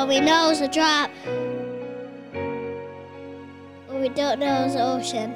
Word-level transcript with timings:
What 0.00 0.08
we 0.08 0.18
know 0.18 0.48
is 0.48 0.62
a 0.62 0.66
drop. 0.66 1.10
What 3.86 4.00
we 4.00 4.08
don't 4.08 4.40
know 4.40 4.64
is 4.64 4.72
the 4.72 4.82
ocean. 4.82 5.34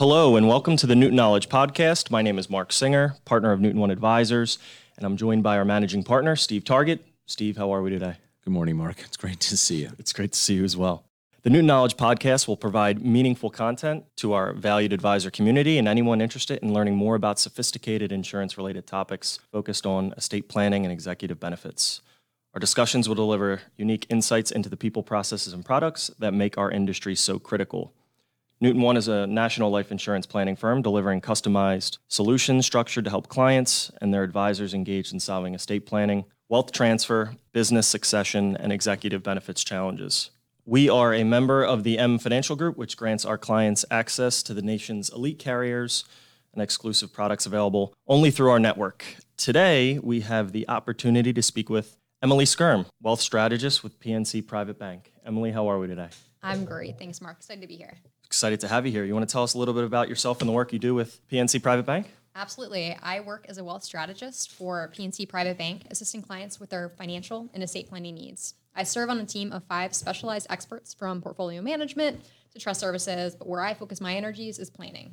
Hello, 0.00 0.34
and 0.34 0.48
welcome 0.48 0.76
to 0.78 0.88
the 0.88 0.96
Newton 0.96 1.14
Knowledge 1.14 1.48
Podcast. 1.48 2.10
My 2.10 2.20
name 2.20 2.40
is 2.40 2.50
Mark 2.50 2.72
Singer, 2.72 3.14
partner 3.24 3.52
of 3.52 3.60
Newton 3.60 3.78
One 3.78 3.92
Advisors, 3.92 4.58
and 4.96 5.06
I'm 5.06 5.16
joined 5.16 5.44
by 5.44 5.56
our 5.56 5.64
managing 5.64 6.02
partner, 6.02 6.34
Steve 6.34 6.64
Target. 6.64 7.04
Steve, 7.26 7.56
how 7.56 7.72
are 7.72 7.82
we 7.82 7.90
today? 7.90 8.16
Good 8.44 8.50
morning, 8.50 8.76
Mark. 8.76 8.98
It's 9.06 9.16
great 9.16 9.38
to 9.38 9.56
see 9.56 9.82
you. 9.82 9.92
It's 10.00 10.12
great 10.12 10.32
to 10.32 10.38
see 10.40 10.54
you 10.54 10.64
as 10.64 10.76
well. 10.76 11.04
The 11.42 11.50
Newton 11.50 11.66
Knowledge 11.66 11.96
Podcast 11.96 12.46
will 12.46 12.56
provide 12.56 13.04
meaningful 13.04 13.50
content 13.50 14.04
to 14.18 14.32
our 14.32 14.52
valued 14.52 14.92
advisor 14.92 15.28
community 15.28 15.76
and 15.76 15.88
anyone 15.88 16.20
interested 16.20 16.60
in 16.62 16.72
learning 16.72 16.94
more 16.94 17.16
about 17.16 17.40
sophisticated 17.40 18.12
insurance 18.12 18.56
related 18.56 18.86
topics 18.86 19.40
focused 19.50 19.84
on 19.84 20.12
estate 20.12 20.48
planning 20.48 20.84
and 20.84 20.92
executive 20.92 21.40
benefits. 21.40 22.00
Our 22.54 22.60
discussions 22.60 23.08
will 23.08 23.16
deliver 23.16 23.60
unique 23.76 24.06
insights 24.08 24.52
into 24.52 24.68
the 24.68 24.76
people, 24.76 25.02
processes, 25.02 25.52
and 25.52 25.64
products 25.64 26.12
that 26.20 26.32
make 26.32 26.56
our 26.56 26.70
industry 26.70 27.16
so 27.16 27.40
critical. 27.40 27.92
Newton 28.60 28.80
One 28.80 28.96
is 28.96 29.08
a 29.08 29.26
national 29.26 29.72
life 29.72 29.90
insurance 29.90 30.26
planning 30.26 30.54
firm 30.54 30.80
delivering 30.80 31.20
customized 31.20 31.98
solutions 32.06 32.66
structured 32.66 33.02
to 33.02 33.10
help 33.10 33.26
clients 33.26 33.90
and 34.00 34.14
their 34.14 34.22
advisors 34.22 34.74
engaged 34.74 35.12
in 35.12 35.18
solving 35.18 35.56
estate 35.56 35.86
planning, 35.86 36.24
wealth 36.48 36.70
transfer, 36.70 37.34
business 37.52 37.88
succession, 37.88 38.56
and 38.56 38.72
executive 38.72 39.24
benefits 39.24 39.64
challenges. 39.64 40.30
We 40.64 40.88
are 40.88 41.12
a 41.12 41.24
member 41.24 41.64
of 41.64 41.82
the 41.82 41.98
M 41.98 42.20
Financial 42.20 42.54
Group, 42.54 42.76
which 42.76 42.96
grants 42.96 43.24
our 43.24 43.36
clients 43.36 43.84
access 43.90 44.44
to 44.44 44.54
the 44.54 44.62
nation's 44.62 45.10
elite 45.10 45.40
carriers 45.40 46.04
and 46.52 46.62
exclusive 46.62 47.12
products 47.12 47.46
available 47.46 47.92
only 48.06 48.30
through 48.30 48.50
our 48.50 48.60
network. 48.60 49.04
Today, 49.36 49.98
we 49.98 50.20
have 50.20 50.52
the 50.52 50.68
opportunity 50.68 51.32
to 51.32 51.42
speak 51.42 51.68
with 51.68 51.96
Emily 52.22 52.44
Skyrm, 52.44 52.86
wealth 53.02 53.20
strategist 53.20 53.82
with 53.82 53.98
PNC 53.98 54.46
Private 54.46 54.78
Bank. 54.78 55.12
Emily, 55.26 55.50
how 55.50 55.66
are 55.66 55.80
we 55.80 55.88
today? 55.88 56.10
I'm 56.44 56.64
great. 56.64 56.96
Thanks, 56.96 57.20
Mark. 57.20 57.38
Excited 57.38 57.62
to 57.62 57.66
be 57.66 57.76
here. 57.76 57.98
Excited 58.24 58.60
to 58.60 58.68
have 58.68 58.86
you 58.86 58.92
here. 58.92 59.04
You 59.04 59.14
want 59.14 59.28
to 59.28 59.32
tell 59.32 59.42
us 59.42 59.54
a 59.54 59.58
little 59.58 59.74
bit 59.74 59.82
about 59.82 60.08
yourself 60.08 60.40
and 60.40 60.48
the 60.48 60.52
work 60.52 60.72
you 60.72 60.78
do 60.78 60.94
with 60.94 61.26
PNC 61.28 61.60
Private 61.60 61.86
Bank? 61.86 62.06
Absolutely. 62.34 62.96
I 63.02 63.20
work 63.20 63.44
as 63.48 63.58
a 63.58 63.64
wealth 63.64 63.84
strategist 63.84 64.52
for 64.52 64.90
PNC 64.94 65.28
Private 65.28 65.58
Bank, 65.58 65.82
assisting 65.90 66.22
clients 66.22 66.58
with 66.58 66.70
their 66.70 66.88
financial 66.88 67.50
and 67.52 67.62
estate 67.62 67.88
planning 67.88 68.14
needs. 68.14 68.54
I 68.74 68.84
serve 68.84 69.10
on 69.10 69.18
a 69.18 69.26
team 69.26 69.52
of 69.52 69.64
five 69.64 69.94
specialized 69.94 70.46
experts 70.48 70.94
from 70.94 71.20
portfolio 71.20 71.60
management 71.60 72.24
to 72.52 72.58
trust 72.58 72.80
services, 72.80 73.34
but 73.34 73.46
where 73.46 73.60
I 73.60 73.74
focus 73.74 74.00
my 74.00 74.14
energies 74.14 74.58
is 74.58 74.70
planning. 74.70 75.12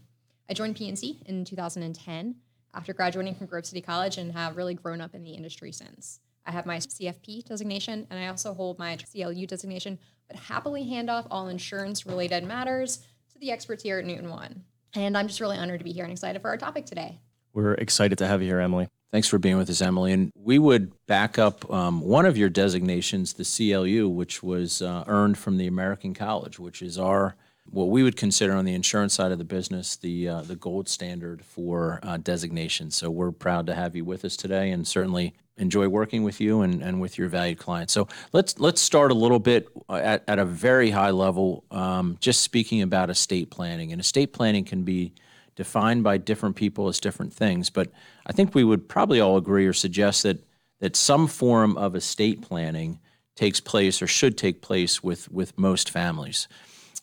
I 0.49 0.53
joined 0.53 0.77
PNC 0.77 1.27
in 1.27 1.43
2010 1.43 2.35
after 2.73 2.93
graduating 2.93 3.35
from 3.35 3.47
Grove 3.47 3.65
City 3.65 3.81
College 3.81 4.17
and 4.17 4.31
have 4.31 4.55
really 4.55 4.73
grown 4.73 5.01
up 5.01 5.13
in 5.13 5.23
the 5.23 5.31
industry 5.31 5.73
since. 5.73 6.21
I 6.45 6.51
have 6.51 6.65
my 6.65 6.77
CFP 6.77 7.45
designation 7.45 8.07
and 8.09 8.17
I 8.17 8.27
also 8.27 8.53
hold 8.53 8.79
my 8.79 8.97
CLU 9.11 9.45
designation, 9.45 9.99
but 10.29 10.37
happily 10.37 10.87
hand 10.87 11.09
off 11.09 11.27
all 11.29 11.49
insurance 11.49 12.05
related 12.05 12.45
matters 12.45 12.99
to 13.33 13.39
the 13.39 13.51
experts 13.51 13.83
here 13.83 13.99
at 13.99 14.05
Newton 14.05 14.29
One. 14.29 14.63
And 14.95 15.17
I'm 15.17 15.27
just 15.27 15.39
really 15.39 15.57
honored 15.57 15.79
to 15.79 15.83
be 15.83 15.91
here 15.91 16.03
and 16.03 16.11
excited 16.11 16.41
for 16.41 16.49
our 16.49 16.57
topic 16.57 16.85
today. 16.85 17.19
We're 17.53 17.73
excited 17.73 18.17
to 18.19 18.27
have 18.27 18.41
you 18.41 18.47
here, 18.47 18.59
Emily. 18.59 18.87
Thanks 19.11 19.27
for 19.27 19.39
being 19.39 19.57
with 19.57 19.69
us, 19.69 19.81
Emily. 19.81 20.13
And 20.13 20.31
we 20.35 20.59
would 20.59 20.91
back 21.07 21.39
up 21.39 21.69
um, 21.71 22.01
one 22.01 22.25
of 22.25 22.37
your 22.37 22.49
designations, 22.49 23.33
the 23.33 23.43
CLU, 23.43 24.07
which 24.07 24.43
was 24.43 24.81
uh, 24.81 25.03
earned 25.07 25.37
from 25.37 25.57
the 25.57 25.65
American 25.65 26.13
College, 26.13 26.59
which 26.59 26.81
is 26.81 26.99
our 26.99 27.35
what 27.71 27.89
we 27.89 28.01
would 28.01 28.15
consider 28.15 28.53
on 28.53 28.65
the 28.65 28.73
insurance 28.73 29.13
side 29.13 29.31
of 29.31 29.37
the 29.37 29.43
business 29.43 29.95
the 29.95 30.27
uh, 30.27 30.41
the 30.41 30.55
gold 30.55 30.87
standard 30.87 31.43
for 31.43 31.99
uh, 32.03 32.17
designation. 32.17 32.91
So 32.91 33.09
we're 33.09 33.31
proud 33.31 33.67
to 33.67 33.75
have 33.75 33.95
you 33.95 34.05
with 34.05 34.25
us 34.25 34.35
today, 34.35 34.71
and 34.71 34.87
certainly 34.87 35.33
enjoy 35.59 35.87
working 35.87 36.23
with 36.23 36.41
you 36.41 36.61
and, 36.61 36.81
and 36.81 36.99
with 36.99 37.17
your 37.17 37.27
valued 37.27 37.59
clients. 37.59 37.93
So 37.93 38.07
let's 38.33 38.59
let's 38.59 38.81
start 38.81 39.11
a 39.11 39.13
little 39.13 39.39
bit 39.39 39.67
at, 39.89 40.23
at 40.27 40.39
a 40.39 40.45
very 40.45 40.89
high 40.89 41.11
level, 41.11 41.63
um, 41.69 42.17
just 42.19 42.41
speaking 42.41 42.81
about 42.81 43.09
estate 43.09 43.51
planning. 43.51 43.91
And 43.91 44.01
estate 44.01 44.33
planning 44.33 44.65
can 44.65 44.83
be 44.83 45.13
defined 45.55 46.03
by 46.03 46.17
different 46.17 46.55
people 46.55 46.87
as 46.87 46.99
different 46.99 47.33
things, 47.33 47.69
but 47.69 47.91
I 48.25 48.31
think 48.31 48.55
we 48.55 48.63
would 48.63 48.87
probably 48.87 49.19
all 49.19 49.37
agree 49.37 49.67
or 49.67 49.73
suggest 49.73 50.23
that 50.23 50.39
that 50.79 50.95
some 50.95 51.27
form 51.27 51.77
of 51.77 51.95
estate 51.95 52.41
planning 52.41 52.99
takes 53.35 53.59
place 53.59 54.01
or 54.01 54.07
should 54.07 54.37
take 54.37 54.61
place 54.61 55.03
with 55.03 55.29
with 55.31 55.57
most 55.57 55.89
families. 55.89 56.47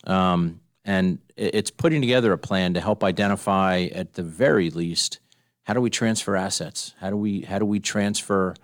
Um, 0.07 0.61
and 0.85 1.19
it's 1.37 1.71
putting 1.71 2.01
together 2.01 2.33
a 2.33 2.39
plan 2.39 2.75
to 2.75 2.81
help 2.81 3.03
identify, 3.03 3.89
at 3.93 4.15
the 4.15 4.23
very 4.23 4.71
least, 4.71 5.19
how 5.67 5.75
do 5.75 5.81
we 5.81 5.91
transfer 5.91 6.37
assets? 6.37 6.95
How 7.01 7.11
do 7.11 7.17
we 7.17 7.41
how 7.43 7.59
do 7.59 7.67
we 7.67 7.81
transfer 7.81 8.55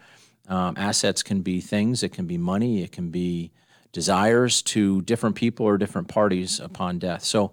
um, 0.48 0.74
assets? 0.76 1.22
Can 1.22 1.42
be 1.42 1.60
things. 1.60 2.04
It 2.04 2.10
can 2.10 2.26
be 2.26 2.38
money. 2.38 2.82
It 2.82 2.92
can 2.92 3.10
be 3.10 3.50
desires 3.90 4.62
to 4.62 5.02
different 5.02 5.34
people 5.34 5.66
or 5.66 5.76
different 5.78 6.06
parties 6.06 6.60
upon 6.60 7.00
death. 7.00 7.24
So, 7.24 7.50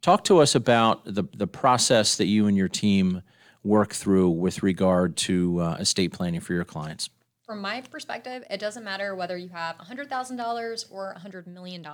talk 0.00 0.24
to 0.24 0.38
us 0.38 0.54
about 0.54 1.04
the 1.04 1.24
the 1.36 1.46
process 1.46 2.16
that 2.16 2.24
you 2.24 2.46
and 2.46 2.56
your 2.56 2.68
team 2.68 3.22
work 3.62 3.92
through 3.92 4.30
with 4.30 4.62
regard 4.62 5.16
to 5.16 5.60
uh, 5.60 5.74
estate 5.74 6.12
planning 6.12 6.40
for 6.40 6.54
your 6.54 6.64
clients. 6.64 7.10
From 7.44 7.60
my 7.60 7.82
perspective, 7.82 8.44
it 8.48 8.60
doesn't 8.60 8.82
matter 8.82 9.14
whether 9.14 9.36
you 9.36 9.48
have 9.50 9.76
$100,000 9.76 10.84
or 10.90 11.16
$100 11.16 11.46
million. 11.46 11.86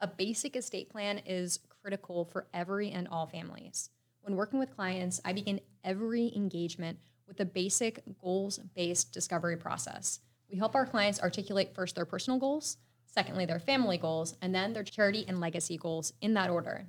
A 0.00 0.06
basic 0.06 0.56
estate 0.56 0.90
plan 0.90 1.18
is 1.24 1.58
critical 1.82 2.24
for 2.24 2.46
every 2.52 2.90
and 2.90 3.08
all 3.08 3.26
families. 3.26 3.90
When 4.22 4.36
working 4.36 4.58
with 4.58 4.74
clients, 4.74 5.20
I 5.24 5.32
begin 5.32 5.60
every 5.82 6.32
engagement 6.36 6.98
with 7.26 7.40
a 7.40 7.44
basic 7.44 8.02
goals 8.22 8.58
based 8.74 9.12
discovery 9.12 9.56
process. 9.56 10.20
We 10.50 10.58
help 10.58 10.74
our 10.74 10.86
clients 10.86 11.20
articulate 11.20 11.74
first 11.74 11.94
their 11.94 12.04
personal 12.04 12.38
goals, 12.38 12.76
secondly, 13.06 13.46
their 13.46 13.58
family 13.58 13.98
goals, 13.98 14.36
and 14.42 14.54
then 14.54 14.72
their 14.72 14.84
charity 14.84 15.24
and 15.26 15.40
legacy 15.40 15.78
goals 15.78 16.12
in 16.20 16.34
that 16.34 16.50
order. 16.50 16.86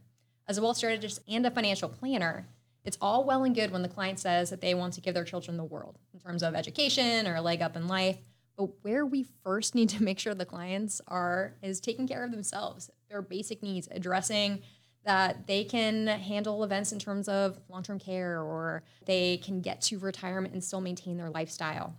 As 0.47 0.57
a 0.57 0.61
wealth 0.61 0.77
strategist 0.77 1.21
and 1.27 1.45
a 1.45 1.51
financial 1.51 1.87
planner, 1.87 2.47
it's 2.83 2.97
all 2.99 3.23
well 3.23 3.43
and 3.43 3.55
good 3.55 3.71
when 3.71 3.83
the 3.83 3.87
client 3.87 4.19
says 4.19 4.49
that 4.49 4.59
they 4.59 4.73
want 4.73 4.93
to 4.95 5.01
give 5.01 5.13
their 5.13 5.23
children 5.23 5.55
the 5.55 5.63
world 5.63 5.99
in 6.13 6.19
terms 6.19 6.43
of 6.43 6.55
education 6.55 7.27
or 7.27 7.35
a 7.35 7.41
leg 7.41 7.61
up 7.61 7.75
in 7.75 7.87
life. 7.87 8.17
But 8.57 8.69
where 8.81 9.05
we 9.05 9.25
first 9.43 9.75
need 9.75 9.89
to 9.89 10.03
make 10.03 10.19
sure 10.19 10.33
the 10.33 10.45
clients 10.45 10.99
are 11.07 11.53
is 11.61 11.79
taking 11.79 12.07
care 12.07 12.23
of 12.23 12.31
themselves, 12.31 12.89
their 13.09 13.21
basic 13.21 13.63
needs, 13.63 13.87
addressing 13.91 14.63
that 15.06 15.47
they 15.47 15.63
can 15.63 16.07
handle 16.07 16.63
events 16.63 16.91
in 16.91 17.00
terms 17.00 17.28
of 17.28 17.59
long 17.69 17.84
term 17.84 18.00
care 18.00 18.41
or 18.41 18.84
they 19.06 19.38
can 19.38 19.62
get 19.62 19.81
to 19.81 19.97
retirement 20.00 20.53
and 20.53 20.63
still 20.63 20.81
maintain 20.81 21.17
their 21.17 21.29
lifestyle. 21.29 21.95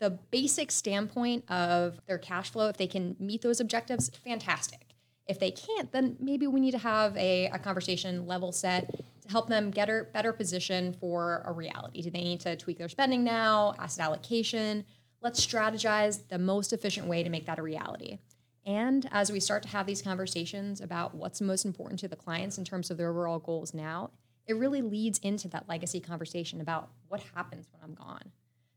The 0.00 0.10
basic 0.30 0.70
standpoint 0.70 1.50
of 1.50 2.00
their 2.06 2.18
cash 2.18 2.50
flow, 2.50 2.68
if 2.68 2.76
they 2.76 2.86
can 2.86 3.16
meet 3.18 3.42
those 3.42 3.60
objectives, 3.60 4.10
fantastic. 4.24 4.94
If 5.26 5.38
they 5.38 5.50
can't, 5.50 5.92
then 5.92 6.16
maybe 6.20 6.46
we 6.46 6.60
need 6.60 6.70
to 6.70 6.78
have 6.78 7.16
a, 7.16 7.46
a 7.46 7.58
conversation 7.58 8.26
level 8.26 8.52
set 8.52 8.90
to 9.22 9.28
help 9.28 9.48
them 9.48 9.70
get 9.70 9.90
a 9.90 10.06
better 10.12 10.32
position 10.32 10.94
for 10.94 11.42
a 11.44 11.52
reality. 11.52 12.00
Do 12.00 12.10
they 12.10 12.22
need 12.22 12.40
to 12.40 12.56
tweak 12.56 12.78
their 12.78 12.88
spending 12.88 13.24
now, 13.24 13.74
asset 13.78 14.06
allocation? 14.06 14.84
Let's 15.20 15.44
strategize 15.44 16.26
the 16.28 16.38
most 16.38 16.72
efficient 16.72 17.08
way 17.08 17.22
to 17.22 17.28
make 17.28 17.44
that 17.46 17.58
a 17.58 17.62
reality. 17.62 18.18
And 18.68 19.08
as 19.12 19.32
we 19.32 19.40
start 19.40 19.62
to 19.62 19.70
have 19.70 19.86
these 19.86 20.02
conversations 20.02 20.82
about 20.82 21.14
what's 21.14 21.40
most 21.40 21.64
important 21.64 21.98
to 22.00 22.08
the 22.08 22.16
clients 22.16 22.58
in 22.58 22.66
terms 22.66 22.90
of 22.90 22.98
their 22.98 23.08
overall 23.08 23.38
goals 23.38 23.72
now, 23.72 24.10
it 24.46 24.56
really 24.56 24.82
leads 24.82 25.18
into 25.20 25.48
that 25.48 25.66
legacy 25.70 26.00
conversation 26.00 26.60
about 26.60 26.90
what 27.08 27.22
happens 27.34 27.66
when 27.72 27.82
I'm 27.82 27.94
gone. 27.94 28.30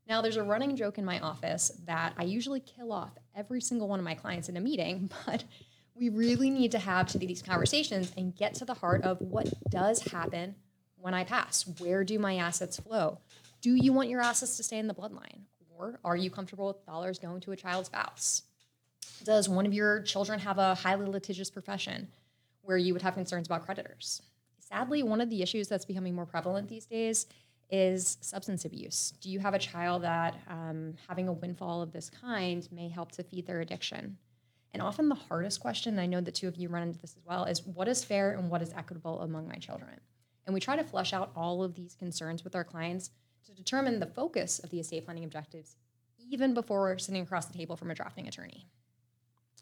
Now, 0.08 0.22
there's 0.22 0.38
a 0.38 0.42
running 0.42 0.76
joke 0.76 0.96
in 0.96 1.04
my 1.04 1.20
office 1.20 1.72
that 1.84 2.14
I 2.16 2.22
usually 2.22 2.60
kill 2.60 2.90
off 2.90 3.18
every 3.36 3.60
single 3.60 3.86
one 3.86 3.98
of 3.98 4.04
my 4.04 4.14
clients 4.14 4.48
in 4.48 4.56
a 4.56 4.62
meeting, 4.62 5.10
but 5.26 5.44
we 5.94 6.08
really 6.08 6.48
need 6.48 6.72
to 6.72 6.78
have 6.78 7.06
to 7.08 7.18
these 7.18 7.42
conversations 7.42 8.14
and 8.16 8.34
get 8.34 8.54
to 8.54 8.64
the 8.64 8.72
heart 8.72 9.02
of 9.02 9.20
what 9.20 9.52
does 9.68 10.00
happen 10.10 10.54
when 10.96 11.12
I 11.12 11.24
pass. 11.24 11.66
Where 11.80 12.02
do 12.02 12.18
my 12.18 12.38
assets 12.38 12.80
flow? 12.80 13.18
Do 13.60 13.74
you 13.74 13.92
want 13.92 14.08
your 14.08 14.22
assets 14.22 14.56
to 14.56 14.62
stay 14.62 14.78
in 14.78 14.86
the 14.86 14.94
bloodline? 14.94 15.42
Or 15.76 16.00
are 16.02 16.16
you 16.16 16.30
comfortable 16.30 16.68
with 16.68 16.86
dollars 16.86 17.18
going 17.18 17.40
to 17.42 17.52
a 17.52 17.56
child's 17.56 17.88
spouse? 17.88 18.44
Does 19.24 19.48
one 19.48 19.66
of 19.66 19.72
your 19.72 20.02
children 20.02 20.40
have 20.40 20.58
a 20.58 20.74
highly 20.74 21.06
litigious 21.06 21.50
profession 21.50 22.08
where 22.62 22.76
you 22.76 22.92
would 22.92 23.02
have 23.02 23.14
concerns 23.14 23.46
about 23.46 23.64
creditors? 23.64 24.22
Sadly, 24.58 25.02
one 25.02 25.20
of 25.20 25.30
the 25.30 25.42
issues 25.42 25.68
that's 25.68 25.84
becoming 25.84 26.14
more 26.14 26.26
prevalent 26.26 26.68
these 26.68 26.86
days 26.86 27.26
is 27.70 28.18
substance 28.20 28.64
abuse. 28.64 29.12
Do 29.20 29.30
you 29.30 29.38
have 29.38 29.54
a 29.54 29.58
child 29.58 30.02
that 30.02 30.36
um, 30.48 30.94
having 31.08 31.28
a 31.28 31.32
windfall 31.32 31.82
of 31.82 31.92
this 31.92 32.10
kind 32.10 32.66
may 32.72 32.88
help 32.88 33.12
to 33.12 33.22
feed 33.22 33.46
their 33.46 33.60
addiction? 33.60 34.18
And 34.72 34.82
often 34.82 35.08
the 35.08 35.14
hardest 35.14 35.60
question, 35.60 35.98
I 35.98 36.06
know 36.06 36.20
the 36.20 36.32
two 36.32 36.48
of 36.48 36.56
you 36.56 36.68
run 36.68 36.82
into 36.82 36.98
this 36.98 37.16
as 37.16 37.22
well, 37.24 37.44
is 37.44 37.64
what 37.64 37.88
is 37.88 38.02
fair 38.02 38.32
and 38.32 38.50
what 38.50 38.62
is 38.62 38.72
equitable 38.72 39.20
among 39.20 39.46
my 39.46 39.56
children? 39.56 40.00
And 40.46 40.54
we 40.54 40.60
try 40.60 40.76
to 40.76 40.84
flush 40.84 41.12
out 41.12 41.30
all 41.36 41.62
of 41.62 41.74
these 41.74 41.94
concerns 41.94 42.42
with 42.42 42.56
our 42.56 42.64
clients 42.64 43.10
to 43.46 43.54
determine 43.54 44.00
the 44.00 44.06
focus 44.06 44.58
of 44.58 44.70
the 44.70 44.80
estate 44.80 45.04
planning 45.04 45.24
objectives 45.24 45.76
even 46.18 46.54
before 46.54 46.98
sitting 46.98 47.22
across 47.22 47.46
the 47.46 47.56
table 47.56 47.76
from 47.76 47.90
a 47.90 47.94
drafting 47.94 48.26
attorney. 48.26 48.66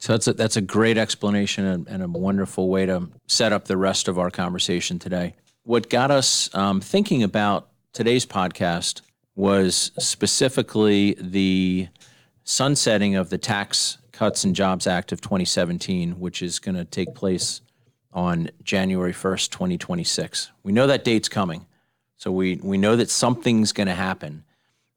So 0.00 0.14
that's 0.14 0.26
a, 0.28 0.32
that's 0.32 0.56
a 0.56 0.62
great 0.62 0.96
explanation 0.96 1.66
and, 1.66 1.86
and, 1.86 2.02
a 2.02 2.08
wonderful 2.08 2.70
way 2.70 2.86
to 2.86 3.08
set 3.26 3.52
up 3.52 3.66
the 3.66 3.76
rest 3.76 4.08
of 4.08 4.18
our 4.18 4.30
conversation 4.30 4.98
today. 4.98 5.34
What 5.64 5.90
got 5.90 6.10
us 6.10 6.52
um, 6.54 6.80
thinking 6.80 7.22
about 7.22 7.68
today's 7.92 8.24
podcast 8.24 9.02
was 9.36 9.92
specifically 9.98 11.16
the 11.20 11.88
sunsetting 12.44 13.14
of 13.14 13.28
the 13.28 13.36
Tax 13.36 13.98
Cuts 14.10 14.42
and 14.42 14.56
Jobs 14.56 14.86
Act 14.86 15.12
of 15.12 15.20
2017, 15.20 16.18
which 16.18 16.40
is 16.40 16.58
going 16.58 16.76
to 16.76 16.86
take 16.86 17.14
place 17.14 17.60
on 18.10 18.50
January 18.64 19.12
1st, 19.12 19.50
2026. 19.50 20.50
We 20.62 20.72
know 20.72 20.86
that 20.86 21.04
date's 21.04 21.28
coming. 21.28 21.66
So 22.16 22.32
we, 22.32 22.58
we 22.62 22.78
know 22.78 22.96
that 22.96 23.10
something's 23.10 23.72
going 23.72 23.86
to 23.86 23.94
happen. 23.94 24.44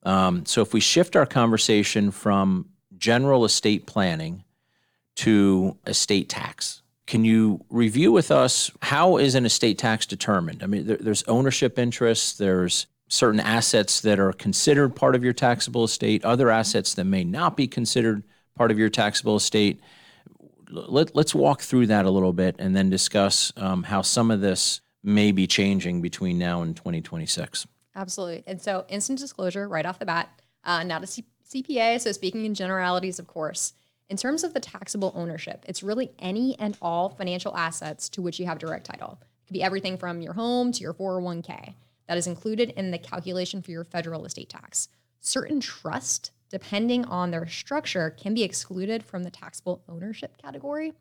Um, 0.03 0.45
so 0.45 0.61
if 0.61 0.73
we 0.73 0.79
shift 0.79 1.17
our 1.17 1.25
conversation 1.25 2.09
from 2.11 2.69
general 2.97 3.43
estate 3.43 3.85
planning 3.85 4.45
to 5.15 5.77
estate 5.85 6.29
tax, 6.29 6.81
can 7.05 7.25
you 7.25 7.63
review 7.69 8.11
with 8.11 8.31
us 8.31 8.71
how 8.81 9.17
is 9.17 9.35
an 9.35 9.45
estate 9.45 9.77
tax 9.77 10.05
determined? 10.05 10.63
I 10.63 10.67
mean, 10.67 10.87
there, 10.87 10.97
there's 10.97 11.23
ownership 11.23 11.77
interests, 11.77 12.33
there's 12.33 12.87
certain 13.07 13.39
assets 13.39 14.01
that 14.01 14.19
are 14.19 14.33
considered 14.33 14.95
part 14.95 15.15
of 15.15 15.23
your 15.23 15.33
taxable 15.33 15.83
estate, 15.83 16.23
other 16.25 16.49
assets 16.49 16.93
that 16.95 17.05
may 17.05 17.23
not 17.23 17.55
be 17.55 17.67
considered 17.67 18.23
part 18.55 18.71
of 18.71 18.79
your 18.79 18.89
taxable 18.89 19.35
estate. 19.35 19.79
Let, 20.71 21.15
us 21.15 21.35
walk 21.35 21.61
through 21.61 21.87
that 21.87 22.05
a 22.05 22.09
little 22.09 22.33
bit 22.33 22.55
and 22.57 22.75
then 22.75 22.89
discuss 22.89 23.53
um, 23.57 23.83
how 23.83 24.01
some 24.01 24.31
of 24.31 24.41
this 24.41 24.81
may 25.03 25.31
be 25.31 25.45
changing 25.45 26.01
between 26.01 26.39
now 26.39 26.61
and 26.61 26.75
2026. 26.75 27.67
Absolutely. 27.95 28.43
And 28.47 28.59
so, 28.59 28.85
instant 28.89 29.19
disclosure 29.19 29.67
right 29.67 29.85
off 29.85 29.99
the 29.99 30.05
bat, 30.05 30.29
uh, 30.63 30.83
not 30.83 31.03
a 31.03 31.07
C- 31.07 31.25
CPA, 31.47 32.01
so 32.01 32.11
speaking 32.11 32.45
in 32.45 32.55
generalities, 32.55 33.19
of 33.19 33.27
course. 33.27 33.73
In 34.13 34.17
terms 34.17 34.43
of 34.43 34.53
the 34.53 34.59
taxable 34.59 35.11
ownership, 35.15 35.65
it's 35.67 35.81
really 35.81 36.11
any 36.19 36.55
and 36.59 36.77
all 36.83 37.09
financial 37.09 37.57
assets 37.57 38.09
to 38.09 38.21
which 38.21 38.39
you 38.39 38.45
have 38.45 38.59
direct 38.59 38.85
title. 38.85 39.17
It 39.19 39.47
could 39.47 39.53
be 39.53 39.63
everything 39.63 39.97
from 39.97 40.21
your 40.21 40.33
home 40.33 40.71
to 40.71 40.81
your 40.81 40.93
401k 40.93 41.73
that 42.07 42.19
is 42.19 42.27
included 42.27 42.69
in 42.77 42.91
the 42.91 42.99
calculation 42.99 43.63
for 43.63 43.71
your 43.71 43.83
federal 43.83 44.23
estate 44.25 44.49
tax. 44.49 44.87
Certain 45.19 45.59
trusts, 45.59 46.29
depending 46.51 47.05
on 47.05 47.31
their 47.31 47.47
structure, 47.47 48.11
can 48.11 48.35
be 48.35 48.43
excluded 48.43 49.03
from 49.03 49.23
the 49.23 49.31
taxable 49.31 49.81
ownership 49.89 50.37
category. 50.37 50.93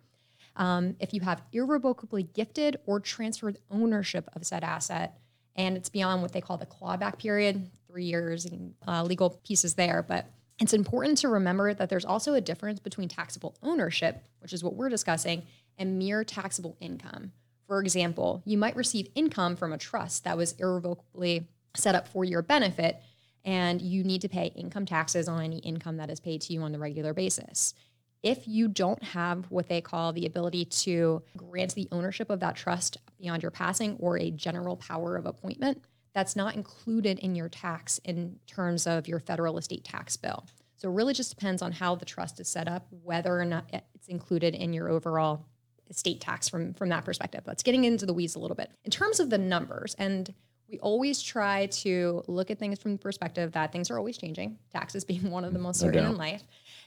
Um, 0.56 0.96
if 0.98 1.12
you 1.12 1.20
have 1.20 1.42
irrevocably 1.52 2.22
gifted 2.22 2.78
or 2.86 2.98
transferred 2.98 3.58
ownership 3.70 4.30
of 4.34 4.46
said 4.46 4.64
asset, 4.64 5.18
and 5.54 5.76
it's 5.76 5.90
beyond 5.90 6.22
what 6.22 6.32
they 6.32 6.40
call 6.40 6.56
the 6.56 6.64
clawback 6.64 7.18
period, 7.18 7.70
three 7.88 8.06
years 8.06 8.46
and 8.46 8.72
uh, 8.88 9.02
legal 9.02 9.38
pieces 9.44 9.74
there. 9.74 10.02
But 10.02 10.30
it's 10.58 10.72
important 10.72 11.18
to 11.18 11.28
remember 11.28 11.74
that 11.74 11.88
there's 11.88 12.04
also 12.04 12.34
a 12.34 12.40
difference 12.40 12.80
between 12.80 13.08
taxable 13.08 13.56
ownership, 13.62 14.22
which 14.40 14.52
is 14.52 14.62
what 14.62 14.74
we're 14.74 14.88
discussing, 14.88 15.42
and 15.78 15.98
mere 15.98 16.24
taxable 16.24 16.76
income. 16.80 17.32
For 17.66 17.80
example, 17.80 18.42
you 18.44 18.58
might 18.58 18.76
receive 18.76 19.08
income 19.14 19.56
from 19.56 19.72
a 19.72 19.78
trust 19.78 20.24
that 20.24 20.36
was 20.36 20.52
irrevocably 20.52 21.48
set 21.74 21.94
up 21.94 22.06
for 22.06 22.24
your 22.24 22.42
benefit, 22.42 23.00
and 23.44 23.80
you 23.80 24.04
need 24.04 24.20
to 24.22 24.28
pay 24.28 24.52
income 24.54 24.86
taxes 24.86 25.26
on 25.28 25.42
any 25.42 25.58
income 25.58 25.96
that 25.96 26.10
is 26.10 26.20
paid 26.20 26.42
to 26.42 26.52
you 26.52 26.62
on 26.62 26.74
a 26.74 26.78
regular 26.78 27.14
basis. 27.14 27.74
If 28.22 28.46
you 28.46 28.68
don't 28.68 29.02
have 29.02 29.50
what 29.50 29.68
they 29.68 29.80
call 29.80 30.12
the 30.12 30.26
ability 30.26 30.66
to 30.66 31.22
grant 31.36 31.74
the 31.74 31.88
ownership 31.90 32.30
of 32.30 32.40
that 32.40 32.54
trust 32.54 32.98
beyond 33.18 33.42
your 33.42 33.50
passing 33.50 33.96
or 33.98 34.16
a 34.16 34.30
general 34.30 34.76
power 34.76 35.16
of 35.16 35.26
appointment, 35.26 35.82
that's 36.14 36.36
not 36.36 36.54
included 36.54 37.18
in 37.18 37.34
your 37.34 37.48
tax 37.48 37.98
in 38.04 38.38
terms 38.46 38.86
of 38.86 39.08
your 39.08 39.18
federal 39.18 39.58
estate 39.58 39.84
tax 39.84 40.16
bill. 40.16 40.46
So 40.76 40.88
it 40.88 40.94
really 40.94 41.14
just 41.14 41.30
depends 41.30 41.62
on 41.62 41.72
how 41.72 41.94
the 41.94 42.04
trust 42.04 42.40
is 42.40 42.48
set 42.48 42.68
up, 42.68 42.86
whether 43.02 43.38
or 43.38 43.44
not 43.44 43.70
it's 43.94 44.08
included 44.08 44.54
in 44.54 44.72
your 44.72 44.88
overall 44.88 45.46
estate 45.88 46.20
tax 46.20 46.48
from, 46.48 46.74
from 46.74 46.88
that 46.88 47.04
perspective. 47.04 47.42
That's 47.44 47.62
getting 47.62 47.84
into 47.84 48.04
the 48.04 48.12
weeds 48.12 48.34
a 48.34 48.38
little 48.38 48.56
bit. 48.56 48.70
In 48.84 48.90
terms 48.90 49.20
of 49.20 49.30
the 49.30 49.38
numbers, 49.38 49.94
and 49.98 50.32
we 50.68 50.78
always 50.80 51.22
try 51.22 51.66
to 51.66 52.24
look 52.26 52.50
at 52.50 52.58
things 52.58 52.80
from 52.80 52.92
the 52.92 52.98
perspective 52.98 53.52
that 53.52 53.72
things 53.72 53.90
are 53.90 53.98
always 53.98 54.18
changing, 54.18 54.58
taxes 54.72 55.04
being 55.12 55.30
one 55.30 55.44
of 55.44 55.52
the 55.52 55.58
most 55.58 55.80
certain 55.80 56.04
in 56.04 56.16
life, 56.16 56.42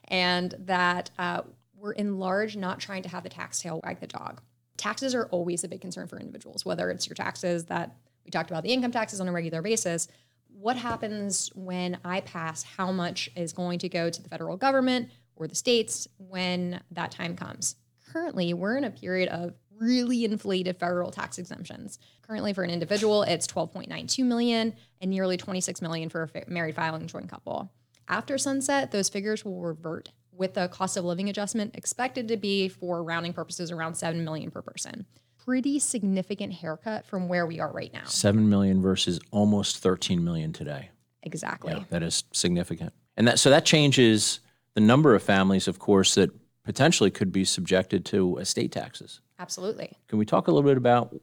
and 0.10 0.56
that 0.60 1.12
uh, 1.18 1.42
we're 1.78 1.94
in 1.94 2.20
large 2.20 2.58
not 2.58 2.80
trying 2.80 3.04
to 3.04 3.10
have 3.10 3.24
the 3.24 3.30
tax 3.30 3.62
tail 3.62 3.80
wag 3.84 4.00
the 4.00 4.08
dog. 4.08 4.42
Taxes 4.76 5.16
are 5.16 5.28
always 5.28 5.64
a 5.64 5.68
big 5.68 5.82
concern 5.82 6.08
for 6.08 6.20
individuals, 6.20 6.66
whether 6.66 6.90
it's 6.90 7.08
your 7.08 7.16
taxes 7.16 7.66
that 7.66 7.96
we 8.26 8.32
talked 8.32 8.50
about 8.50 8.64
the 8.64 8.74
income 8.74 8.92
taxes 8.92 9.22
on 9.22 9.28
a 9.28 9.32
regular 9.32 9.62
basis. 9.62 10.08
What 10.48 10.78
happens 10.78 11.52
when 11.56 12.00
I 12.04 12.22
pass? 12.22 12.64
How 12.64 12.92
much 12.92 13.30
is 13.36 13.54
going 13.54 13.80
to 13.80 13.90
go 13.90 14.10
to 14.10 14.22
the 14.22 14.30
federal 14.30 14.58
government 14.58 15.10
or 15.36 15.48
the 15.48 15.56
states 15.56 16.08
when 16.18 16.82
that 16.92 17.12
time 17.12 17.36
comes? 17.36 17.76
Currently, 18.12 18.54
we're 18.54 18.78
in 18.78 18.86
a 18.86 18.92
period 18.92 19.30
of 19.30 19.54
really 19.78 20.24
inflated 20.24 20.78
federal 20.80 21.12
tax 21.12 21.38
exemptions. 21.38 22.00
Currently, 22.22 22.54
for 22.54 22.64
an 22.64 22.70
individual, 22.70 23.24
it's 23.24 23.48
12.92 23.48 24.24
million 24.26 24.74
and 25.02 25.12
nearly 25.12 25.38
26 25.38 25.82
million 25.82 26.10
for 26.10 26.30
a 26.34 26.50
married 26.50 26.76
filing 26.76 27.08
joint 27.08 27.30
couple. 27.30 27.72
After 28.08 28.38
sunset, 28.38 28.92
those 28.92 29.10
figures 29.10 29.44
will 29.44 29.62
revert 29.62 30.12
with 30.32 30.54
the 30.54 30.68
cost 30.68 30.98
of 30.98 31.06
living 31.06 31.30
adjustment 31.30 31.76
expected 31.76 32.28
to 32.28 32.38
be 32.38 32.68
for 32.68 33.04
rounding 33.04 33.34
purposes 33.34 33.72
around 33.72 33.96
7 33.96 34.24
million 34.24 34.52
per 34.52 34.62
person. 34.62 35.06
Pretty 35.46 35.80
significant 35.80 36.54
haircut 36.54 37.06
from 37.06 37.28
where 37.28 37.46
we 37.46 37.60
are 37.60 37.72
right 37.72 37.94
now. 37.94 38.06
7 38.06 38.50
million 38.50 38.82
versus 38.82 39.20
almost 39.32 39.78
13 39.78 40.24
million 40.24 40.52
today. 40.52 40.90
Exactly. 41.24 41.74
Yeah, 41.74 41.84
that 41.90 42.04
is 42.04 42.24
significant. 42.32 42.94
And 43.16 43.28
that 43.28 43.40
so 43.40 43.50
that 43.50 43.66
changes 43.66 44.40
the 44.74 44.82
number 44.82 45.16
of 45.16 45.24
families 45.24 45.68
of 45.68 45.80
course 45.80 46.16
that 46.16 46.32
potentially 46.64 47.12
could 47.12 47.32
be 47.32 47.46
subjected 47.46 48.06
to 48.06 48.38
estate 48.38 48.72
taxes. 48.72 49.22
Absolutely. 49.40 49.92
Can 50.08 50.18
we 50.18 50.26
talk 50.26 50.48
a 50.48 50.52
little 50.52 50.68
bit 50.68 50.78
about 50.78 51.16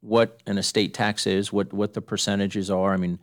what 0.00 0.40
an 0.46 0.58
estate 0.58 0.94
tax 0.94 1.26
is, 1.26 1.52
what 1.52 1.72
what 1.72 1.94
the 1.94 2.02
percentages 2.02 2.70
are? 2.70 2.92
I 2.92 2.96
mean, 2.96 3.18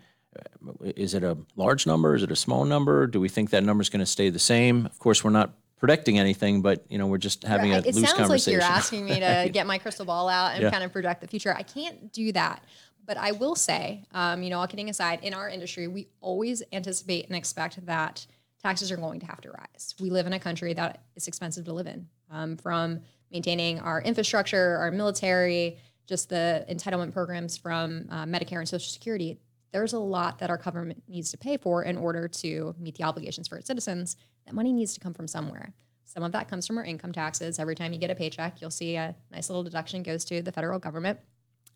is 0.96 1.14
it 1.14 1.24
a 1.24 1.38
large 1.56 1.86
number? 1.88 2.16
Is 2.16 2.24
it 2.24 2.32
a 2.32 2.36
small 2.36 2.66
number? 2.66 3.08
Do 3.08 3.20
we 3.20 3.30
think 3.30 3.50
that 3.52 3.64
number 3.64 3.82
is 3.82 3.90
going 3.90 4.00
to 4.00 4.06
stay 4.06 4.30
the 4.30 4.40
same? 4.40 4.86
Of 4.86 5.00
course, 5.00 5.24
we're 5.24 5.32
not 5.32 5.54
predicting 5.78 6.18
anything, 6.20 6.62
but 6.62 6.84
you 6.90 6.98
know, 6.98 7.08
we're 7.08 7.18
just 7.18 7.44
having 7.44 7.72
right. 7.72 7.86
a 7.86 7.90
it 7.90 7.96
loose 7.96 8.10
sounds 8.12 8.30
like 8.30 8.48
you're 8.48 8.62
asking 8.62 9.06
me 9.06 9.20
to 9.20 9.50
get 9.54 9.68
my 9.68 9.78
crystal 9.78 10.06
ball 10.06 10.28
out 10.28 10.54
and 10.54 10.64
Yeah. 10.64 10.72
kind 10.72 10.84
of 10.84 10.92
project 10.92 11.22
the 11.22 11.28
future. 11.28 11.54
I 11.56 11.64
can't 11.64 12.12
do 12.12 12.32
that. 12.34 12.64
But 13.06 13.18
I 13.18 13.32
will 13.32 13.56
say, 13.56 14.04
um, 14.12 14.44
you 14.44 14.50
know, 14.50 14.60
all 14.60 14.68
kidding 14.68 14.90
aside, 14.90 15.20
in 15.24 15.34
our 15.34 15.48
industry, 15.48 15.88
we 15.88 16.10
always 16.20 16.62
anticipate 16.74 17.28
and 17.28 17.36
expect 17.38 17.86
that 17.86 18.26
taxes 18.62 18.92
are 18.92 18.98
going 18.98 19.22
to 19.22 19.26
have 19.26 19.40
to 19.42 19.52
rise. 19.52 19.96
We 20.00 20.10
live 20.10 20.28
in 20.28 20.34
a 20.34 20.40
country 20.40 20.74
that 20.74 21.04
is 21.16 21.28
expensive 21.28 21.64
to 21.66 21.74
live 21.74 21.88
in, 21.88 22.08
um, 22.30 22.58
from 22.58 23.00
maintaining 23.32 23.80
our 23.80 24.02
infrastructure, 24.02 24.78
our 24.78 24.92
military, 24.92 25.78
just 26.06 26.28
the 26.28 26.66
entitlement 26.70 27.14
programs 27.14 27.56
from 27.56 28.08
uh, 28.10 28.26
Medicare 28.26 28.60
and 28.60 28.68
Social 28.68 28.92
Security. 28.92 29.40
There's 29.72 29.94
a 29.94 30.00
lot 30.00 30.40
that 30.40 30.50
our 30.50 30.58
government 30.58 31.04
needs 31.08 31.32
to 31.32 31.38
pay 31.38 31.58
for 31.58 31.84
in 31.84 31.98
order 31.98 32.28
to 32.28 32.76
meet 32.80 32.96
the 32.96 33.04
obligations 33.04 33.48
for 33.48 33.58
its 33.58 33.68
citizens. 33.68 34.18
That 34.48 34.54
money 34.54 34.72
needs 34.72 34.94
to 34.94 35.00
come 35.02 35.14
from 35.14 35.28
somewhere. 35.28 35.74
Some 36.06 36.24
of 36.24 36.32
that 36.32 36.48
comes 36.48 36.66
from 36.66 36.78
our 36.78 36.86
income 36.86 37.12
taxes. 37.12 37.60
Every 37.60 37.76
time 37.76 37.92
you 37.92 38.00
get 38.00 38.10
a 38.10 38.16
paycheck, 38.16 38.62
you'll 38.62 38.72
see 38.72 38.96
a 38.96 39.14
nice 39.30 39.50
little 39.50 39.64
deduction 39.64 40.04
goes 40.04 40.24
to 40.26 40.42
the 40.42 40.54
federal 40.54 40.80
government, 40.80 41.20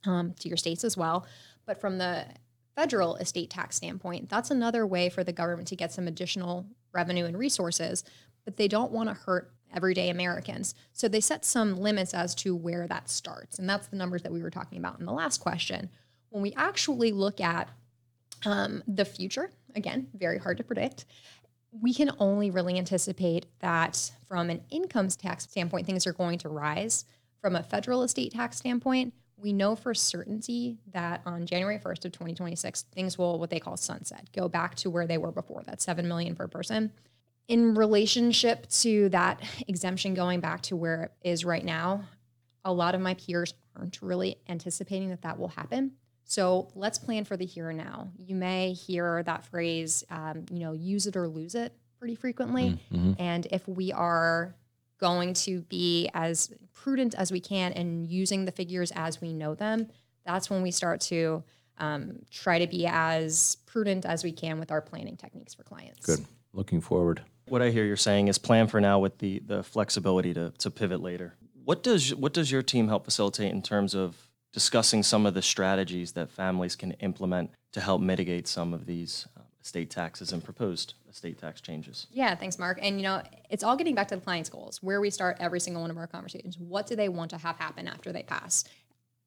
um, 0.06 0.34
to 0.40 0.48
your 0.48 0.56
states 0.58 0.86
as 0.86 0.96
well. 0.96 1.28
But 1.66 1.82
from 1.82 1.98
the 1.98 2.26
federal 2.74 3.18
estate 3.18 3.50
tax 3.50 3.76
standpoint, 3.76 4.30
that's 4.30 4.50
another 4.50 4.88
way 4.88 5.10
for 5.10 5.22
the 5.22 5.34
government 5.34 5.68
to 5.68 5.76
get 5.76 5.92
some 5.92 6.08
additional 6.08 6.66
revenue 6.94 7.26
and 7.26 7.38
resources, 7.38 8.06
but 8.46 8.56
they 8.56 8.70
don't 8.70 8.94
want 8.94 9.10
to 9.10 9.16
hurt 9.16 9.52
everyday 9.76 10.10
Americans. 10.10 10.76
So 10.94 11.10
they 11.10 11.20
set 11.20 11.44
some 11.44 11.78
limits 11.78 12.14
as 12.14 12.34
to 12.36 12.56
where 12.56 12.88
that 12.88 13.10
starts. 13.10 13.60
And 13.60 13.70
that's 13.70 13.88
the 13.88 13.98
numbers 13.98 14.22
that 14.22 14.32
we 14.32 14.42
were 14.42 14.50
talking 14.50 14.78
about 14.78 15.00
in 15.00 15.06
the 15.06 15.12
last 15.12 15.40
question. 15.40 15.90
When 16.30 16.42
we 16.42 16.54
actually 16.56 17.12
look 17.12 17.42
at 17.42 17.68
um, 18.46 18.82
the 18.88 19.06
future, 19.06 19.52
again, 19.76 20.08
very 20.14 20.38
hard 20.38 20.58
to 20.58 20.64
predict. 20.64 21.06
We 21.72 21.94
can 21.94 22.12
only 22.20 22.52
really 22.52 22.78
anticipate 22.78 23.46
that 23.60 24.12
from 24.28 24.50
an 24.50 24.62
income 24.70 25.08
tax 25.08 25.46
standpoint, 25.46 25.86
things 25.86 26.06
are 26.06 26.14
going 26.14 26.38
to 26.40 26.50
rise. 26.50 27.06
From 27.40 27.56
a 27.56 27.64
federal 27.64 28.04
estate 28.04 28.34
tax 28.34 28.58
standpoint, 28.58 29.14
we 29.38 29.54
know 29.54 29.76
for 29.76 29.94
certainty 29.94 30.78
that 30.94 31.22
on 31.26 31.46
January 31.46 31.80
1st 31.80 32.06
of 32.06 32.12
2026, 32.12 32.84
things 32.94 33.18
will 33.18 33.40
what 33.40 33.50
they 33.50 33.60
call 33.60 33.76
sunset, 33.78 34.30
go 34.36 34.48
back 34.48 34.76
to 34.76 34.90
where 34.90 35.08
they 35.08 35.18
were 35.18 35.32
before, 35.32 35.64
that 35.64 35.82
7 35.82 36.08
million 36.08 36.36
per 36.36 36.48
person. 36.48 36.92
In 37.48 37.74
relationship 37.74 38.68
to 38.70 39.10
that 39.10 39.42
exemption 39.68 40.14
going 40.14 40.40
back 40.40 40.62
to 40.64 40.76
where 40.76 41.12
it 41.24 41.30
is 41.30 41.44
right 41.44 41.66
now, 41.66 42.04
a 42.64 42.72
lot 42.72 42.94
of 42.94 43.02
my 43.02 43.16
peers 43.16 43.56
aren't 43.76 44.00
really 44.02 44.38
anticipating 44.48 45.10
that 45.10 45.24
that 45.24 45.40
will 45.40 45.48
happen. 45.48 45.94
So 46.32 46.70
let's 46.76 46.98
plan 46.98 47.26
for 47.26 47.36
the 47.36 47.46
here 47.46 47.72
and 47.72 47.78
now. 47.78 48.08
You 48.18 48.36
may 48.36 48.72
hear 48.72 49.22
that 49.24 49.44
phrase, 49.44 50.06
um, 50.10 50.46
you 50.50 50.60
know, 50.60 50.72
use 50.72 51.06
it 51.06 51.18
or 51.18 51.28
lose 51.28 51.56
it 51.56 51.74
pretty 52.00 52.16
frequently. 52.16 52.80
And 53.20 53.48
if 53.52 53.68
we 53.68 53.92
are 53.92 54.56
going 54.98 55.34
to 55.34 55.60
be 55.64 56.10
as 56.14 56.54
prudent 56.72 57.16
as 57.16 57.34
we 57.34 57.42
can 57.42 57.74
and 57.74 58.08
using 58.08 58.46
the 58.46 58.52
figures 58.54 58.94
as 58.96 59.20
we 59.20 59.34
know 59.34 59.56
them, 59.56 59.90
that's 60.26 60.50
when 60.50 60.62
we 60.62 60.72
start 60.72 61.02
to 61.02 61.44
um, 61.80 62.22
try 62.32 62.60
to 62.60 62.68
be 62.68 62.88
as 62.88 63.58
prudent 63.66 64.06
as 64.06 64.24
we 64.24 64.32
can 64.32 64.58
with 64.58 64.72
our 64.72 64.82
planning 64.82 65.18
techniques 65.18 65.54
for 65.54 65.64
clients. 65.64 66.06
Good. 66.06 66.26
Looking 66.54 66.80
forward. 66.80 67.24
What 67.50 67.62
I 67.62 67.72
hear 67.72 67.84
you're 67.84 67.98
saying 67.98 68.30
is 68.30 68.38
plan 68.38 68.68
for 68.68 68.80
now 68.80 69.00
with 69.00 69.18
the 69.18 69.40
the 69.40 69.64
flexibility 69.64 70.34
to 70.36 70.54
to 70.60 70.72
pivot 70.72 71.02
later. 71.02 71.36
What 71.66 71.84
does 71.84 72.16
what 72.16 72.34
does 72.34 72.54
your 72.54 72.62
team 72.62 72.88
help 72.88 73.04
facilitate 73.04 73.52
in 73.52 73.62
terms 73.62 73.94
of 73.94 74.31
discussing 74.54 75.04
some 75.04 75.26
of 75.26 75.34
the 75.34 75.42
strategies 75.42 76.12
that 76.14 76.30
families 76.30 76.76
can 76.76 76.92
implement 76.94 77.52
to 77.72 77.82
help 77.82 78.02
mitigate 78.02 78.48
some 78.48 78.74
of 78.74 78.86
these 78.86 79.28
uh, 79.38 79.42
estate 79.64 79.90
taxes 79.90 80.34
and 80.34 80.44
proposed 80.44 80.96
estate 81.10 81.40
tax 81.40 81.62
changes. 81.62 82.08
Yeah, 82.12 82.36
thanks, 82.36 82.58
Mark. 82.60 82.80
And 82.82 82.98
you 82.98 83.04
know, 83.04 83.22
it's 83.50 83.64
all 83.64 83.76
getting 83.76 83.96
back 83.96 84.08
to 84.10 84.16
the 84.16 84.22
client's 84.22 84.50
goals, 84.50 84.82
where 84.82 85.00
we 85.00 85.10
start 85.10 85.38
every 85.40 85.60
single 85.60 85.82
one 85.82 85.92
of 85.92 85.98
our 85.98 86.08
conversations. 86.08 86.58
What 86.58 86.88
do 86.88 86.96
they 86.96 87.10
want 87.10 87.30
to 87.32 87.38
have 87.38 87.58
happen 87.58 87.88
after 87.88 88.12
they 88.12 88.24
pass? 88.24 88.64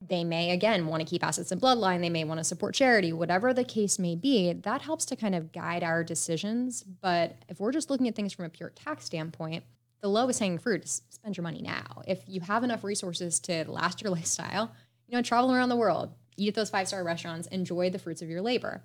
They 0.07 0.25
may 0.25 0.51
again 0.51 0.87
want 0.87 1.01
to 1.01 1.07
keep 1.07 1.25
assets 1.25 1.53
in 1.53 1.61
bloodline. 1.61 2.01
They 2.01 2.11
may 2.11 2.25
want 2.25 2.39
to 2.39 2.45
support 2.45 2.75
charity, 2.75 3.13
whatever 3.13 3.55
the 3.55 3.65
case 3.65 3.99
may 3.99 4.17
be. 4.17 4.53
That 4.53 4.83
helps 4.83 5.07
to 5.07 5.17
kind 5.17 5.35
of 5.35 5.53
guide 5.53 5.83
our 5.83 6.05
decisions. 6.05 6.83
But 6.83 7.37
if 7.49 7.61
we're 7.61 7.73
just 7.73 7.89
looking 7.89 8.09
at 8.09 8.15
things 8.15 8.33
from 8.33 8.45
a 8.45 8.51
pure 8.51 8.71
tax 8.71 9.05
standpoint, 9.05 9.65
the 10.03 10.09
lowest 10.09 10.41
hanging 10.41 10.59
fruit 10.59 10.85
is 10.85 11.01
spend 11.09 11.37
your 11.37 11.45
money 11.45 11.63
now. 11.63 12.03
If 12.07 12.25
you 12.27 12.43
have 12.43 12.65
enough 12.65 12.85
resources 12.85 13.41
to 13.41 13.65
last 13.71 14.03
your 14.03 14.11
lifestyle, 14.19 14.73
you 15.07 15.17
know, 15.17 15.23
travel 15.23 15.55
around 15.55 15.69
the 15.69 15.77
world, 15.77 16.13
eat 16.37 16.49
at 16.49 16.55
those 16.55 16.71
five 16.71 16.89
star 16.89 17.05
restaurants, 17.05 17.47
enjoy 17.49 17.91
the 17.91 17.99
fruits 17.99 18.23
of 18.23 18.29
your 18.29 18.43
labor. 18.43 18.83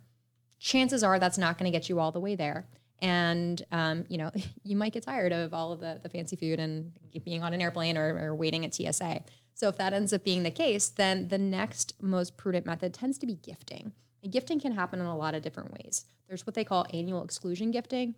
Chances 0.60 1.04
are 1.04 1.20
that's 1.20 1.38
not 1.38 1.58
going 1.58 1.72
to 1.72 1.78
get 1.78 1.90
you 1.90 2.00
all 2.00 2.12
the 2.12 2.20
way 2.20 2.36
there. 2.36 2.68
And 3.02 3.62
um, 3.72 4.06
you 4.10 4.18
know, 4.18 4.32
you 4.64 4.76
might 4.76 4.94
get 4.94 5.04
tired 5.04 5.32
of 5.32 5.54
all 5.54 5.72
of 5.72 5.80
the, 5.80 6.00
the 6.02 6.10
fancy 6.10 6.36
food 6.36 6.60
and 6.60 6.92
being 7.24 7.44
on 7.44 7.54
an 7.54 7.62
airplane 7.62 7.98
or, 7.98 8.18
or 8.18 8.36
waiting 8.36 8.66
at 8.66 8.74
TSA. 8.74 9.24
So 9.54 9.68
if 9.68 9.78
that 9.78 9.94
ends 9.94 10.14
up 10.14 10.24
being 10.24 10.44
the 10.44 10.52
case, 10.52 10.88
then 10.88 11.28
the 11.28 11.38
next 11.38 11.94
most 12.02 12.38
prudent 12.38 12.66
method 12.66 12.94
tends 12.94 13.18
to 13.18 13.26
be 13.26 13.36
gifting. 13.36 13.92
And 14.24 14.32
gifting 14.32 14.60
can 14.60 14.72
happen 14.72 15.00
in 15.00 15.06
a 15.06 15.18
lot 15.18 15.36
of 15.36 15.42
different 15.42 15.74
ways. 15.74 16.06
There's 16.28 16.46
what 16.46 16.54
they 16.54 16.64
call 16.64 16.86
annual 16.94 17.24
exclusion 17.24 17.72
gifting. 17.72 18.16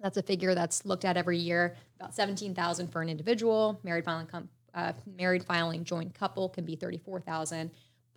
That's 0.00 0.16
a 0.16 0.22
figure 0.22 0.54
that's 0.54 0.84
looked 0.84 1.04
at 1.04 1.16
every 1.16 1.38
year, 1.38 1.76
about 1.98 2.14
17,000 2.14 2.88
for 2.88 3.02
an 3.02 3.08
individual. 3.08 3.80
Married 3.82 4.04
filing 4.04 4.26
com- 4.26 4.48
uh, 4.76 4.92
married 5.16 5.42
filing 5.42 5.82
joint 5.82 6.14
couple 6.14 6.48
can 6.48 6.64
be 6.64 6.76
34,000 6.76 7.70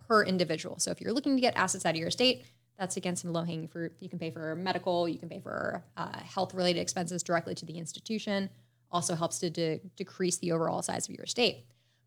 per 0.06 0.22
individual. 0.22 0.78
So 0.78 0.90
if 0.90 1.00
you're 1.00 1.12
looking 1.12 1.36
to 1.36 1.40
get 1.40 1.56
assets 1.56 1.84
out 1.84 1.90
of 1.90 1.96
your 1.96 2.08
estate, 2.08 2.44
that's 2.78 2.96
again 2.96 3.16
some 3.16 3.32
low 3.32 3.42
hanging 3.42 3.68
fruit. 3.68 3.92
You 3.98 4.08
can 4.08 4.18
pay 4.18 4.30
for 4.30 4.54
medical, 4.54 5.08
you 5.08 5.18
can 5.18 5.28
pay 5.28 5.40
for 5.40 5.82
uh, 5.96 6.18
health 6.18 6.54
related 6.54 6.80
expenses 6.80 7.22
directly 7.22 7.54
to 7.56 7.66
the 7.66 7.78
institution. 7.78 8.50
Also 8.92 9.14
helps 9.14 9.38
to 9.40 9.50
de- 9.50 9.80
decrease 9.96 10.38
the 10.38 10.52
overall 10.52 10.82
size 10.82 11.08
of 11.08 11.14
your 11.14 11.24
estate. 11.24 11.64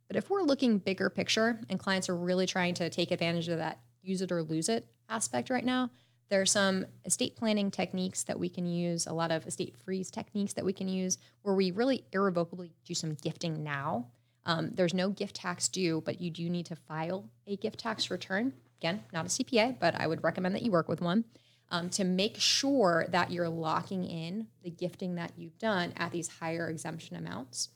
But 0.08 0.18
if 0.18 0.30
we're 0.30 0.44
looking 0.44 0.78
bigger 0.78 1.10
picture 1.10 1.60
and 1.70 1.80
clients 1.80 2.10
are 2.10 2.16
really 2.16 2.46
trying 2.46 2.74
to 2.76 2.90
take 2.90 3.12
advantage 3.12 3.50
of 3.50 3.58
that 3.58 3.80
use 4.02 4.22
it 4.22 4.32
or 4.32 4.44
lose 4.44 4.70
it 4.70 4.86
aspect 5.10 5.50
right 5.50 5.64
now, 5.64 5.90
there 6.30 6.42
are 6.42 6.46
some 6.46 6.86
estate 7.06 7.36
planning 7.36 7.72
techniques 7.72 8.24
that 8.24 8.40
we 8.40 8.50
can 8.50 8.66
use, 8.66 9.06
a 9.08 9.14
lot 9.14 9.32
of 9.32 9.46
estate 9.46 9.76
freeze 9.86 10.10
techniques 10.10 10.54
that 10.54 10.66
we 10.66 10.74
can 10.74 10.88
use 10.88 11.18
where 11.44 11.56
we 11.56 11.72
really 11.72 12.04
irrevocably 12.12 12.74
do 12.86 12.94
some 12.94 13.16
gifting 13.22 13.64
now. 13.64 14.08
Um, 14.46 14.72
there's 14.74 14.94
no 14.94 15.10
gift 15.10 15.38
tax 15.38 15.68
due, 15.68 16.02
but 16.06 16.20
you 16.20 16.30
do 16.30 16.50
need 16.50 16.66
to 16.68 16.76
file 16.76 17.30
a 17.48 17.56
gift 17.56 17.80
tax 17.80 18.12
return. 18.12 18.54
Again, 18.80 19.04
not 19.14 19.26
a 19.26 19.30
CPA, 19.30 19.80
but 19.80 19.96
I 19.96 20.08
would 20.08 20.24
recommend 20.24 20.56
that 20.56 20.64
you 20.64 20.72
work 20.72 20.90
with 20.90 21.00
one 21.00 21.24
um, 21.72 21.90
to 21.92 22.04
make 22.04 22.38
sure 22.38 23.06
that 23.10 23.32
you're 23.32 23.50
locking 23.50 24.06
in 24.06 24.48
the 24.64 24.70
gifting 24.70 25.16
that 25.16 25.32
you've 25.38 25.58
done 25.58 25.94
at 25.98 26.12
these 26.12 26.28
higher 26.28 26.70
exemption 26.70 27.16
amounts. 27.16 27.70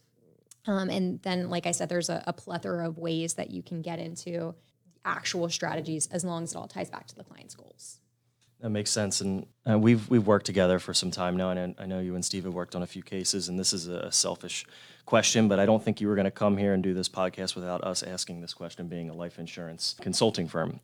Um, 0.67 0.89
and 0.89 1.21
then, 1.21 1.49
like 1.49 1.65
I 1.65 1.71
said, 1.71 1.87
there's 1.87 2.09
a, 2.09 2.23
a, 2.27 2.33
plethora 2.33 2.87
of 2.87 2.97
ways 2.97 3.35
that 3.35 3.51
you 3.51 3.63
can 3.63 3.81
get 3.81 3.99
into 3.99 4.53
actual 5.05 5.49
strategies 5.49 6.07
as 6.07 6.25
long 6.25 6.43
as 6.43 6.51
it 6.51 6.57
all 6.57 6.67
ties 6.67 6.89
back 6.89 7.07
to 7.07 7.15
the 7.15 7.23
client's 7.23 7.55
goals. 7.55 7.99
That 8.61 8.71
makes 8.71 8.89
sense, 8.89 9.21
and 9.21 9.45
uh, 9.69 9.77
we've 9.77 10.09
we've 10.09 10.25
worked 10.25 10.47
together 10.47 10.79
for 10.79 10.91
some 10.91 11.11
time 11.11 11.37
now, 11.37 11.51
and 11.51 11.75
I 11.77 11.85
know 11.85 11.99
you 11.99 12.15
and 12.15 12.25
Steve 12.25 12.45
have 12.45 12.55
worked 12.55 12.75
on 12.75 12.81
a 12.81 12.87
few 12.87 13.03
cases. 13.03 13.49
And 13.49 13.59
this 13.59 13.71
is 13.71 13.87
a 13.87 14.11
selfish 14.11 14.65
question, 15.05 15.47
but 15.47 15.59
I 15.59 15.67
don't 15.67 15.83
think 15.83 16.01
you 16.01 16.07
were 16.07 16.15
going 16.15 16.25
to 16.25 16.31
come 16.31 16.57
here 16.57 16.73
and 16.73 16.81
do 16.81 16.95
this 16.95 17.07
podcast 17.07 17.55
without 17.55 17.83
us 17.83 18.01
asking 18.01 18.41
this 18.41 18.55
question. 18.55 18.87
Being 18.87 19.11
a 19.11 19.13
life 19.13 19.37
insurance 19.37 19.95
consulting 20.01 20.47
firm, 20.47 20.79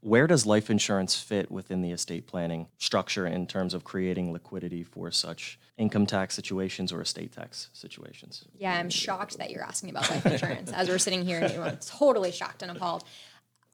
where 0.00 0.26
does 0.26 0.44
life 0.44 0.68
insurance 0.70 1.18
fit 1.18 1.50
within 1.50 1.80
the 1.80 1.90
estate 1.90 2.26
planning 2.26 2.68
structure 2.78 3.26
in 3.26 3.46
terms 3.46 3.72
of 3.72 3.82
creating 3.82 4.32
liquidity 4.32 4.84
for 4.84 5.10
such 5.10 5.58
income 5.78 6.06
tax 6.06 6.34
situations 6.34 6.92
or 6.92 7.00
estate 7.00 7.32
tax 7.32 7.70
situations? 7.72 8.44
Yeah, 8.58 8.78
I'm 8.78 8.90
shocked 8.90 9.38
that 9.38 9.50
you're 9.50 9.64
asking 9.64 9.90
about 9.90 10.10
life 10.10 10.26
insurance. 10.26 10.70
As 10.70 10.88
we're 10.88 10.98
sitting 10.98 11.24
here, 11.24 11.40
I'm 11.64 11.78
totally 11.78 12.30
shocked 12.30 12.62
and 12.62 12.70
appalled. 12.70 13.04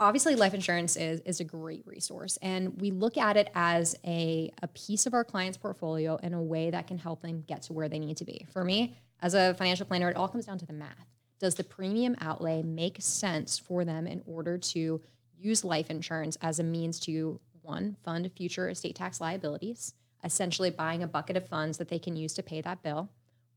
Obviously, 0.03 0.35
life 0.35 0.53
insurance 0.53 0.97
is, 0.97 1.21
is 1.21 1.39
a 1.39 1.45
great 1.45 1.87
resource, 1.87 2.37
and 2.43 2.81
we 2.81 2.91
look 2.91 3.17
at 3.17 3.37
it 3.37 3.49
as 3.55 3.95
a, 4.05 4.51
a 4.61 4.67
piece 4.67 5.07
of 5.07 5.15
our 5.15 5.23
client's 5.23 5.57
portfolio 5.57 6.17
in 6.25 6.35
a 6.35 6.43
way 6.43 6.71
that 6.71 6.89
can 6.89 6.99
help 6.99 7.23
them 7.23 7.45
get 7.47 7.63
to 7.63 7.73
where 7.73 7.89
they 7.89 8.01
need 8.01 8.17
to 8.17 8.25
be. 8.25 8.45
For 8.53 8.65
me, 8.65 8.97
as 9.21 9.35
a 9.35 9.55
financial 9.55 9.87
planner, 9.87 10.11
it 10.11 10.17
all 10.17 10.27
comes 10.27 10.47
down 10.47 10.59
to 10.59 10.67
the 10.67 10.73
math. 10.73 11.07
Does 11.39 11.55
the 11.55 11.63
premium 11.63 12.17
outlay 12.21 12.65
make 12.65 12.97
sense 12.99 13.61
for 13.61 13.85
them 13.85 14.09
in 14.09 14.25
order 14.27 14.59
to 14.59 15.01
use 15.39 15.65
life 15.65 15.89
insurance 15.89 16.37
as 16.43 16.59
a 16.59 16.65
means 16.65 16.99
to 17.01 17.39
one, 17.61 17.97
fund 18.05 18.29
future 18.37 18.69
estate 18.69 18.97
tax 18.97 19.21
liabilities, 19.21 19.95
essentially 20.25 20.71
buying 20.71 21.05
a 21.05 21.07
bucket 21.07 21.37
of 21.37 21.47
funds 21.47 21.79
that 21.79 21.87
they 21.87 22.01
can 22.01 22.17
use 22.17 22.35
to 22.35 22.43
pay 22.43 22.61
that 22.61 22.83
bill, 22.83 23.09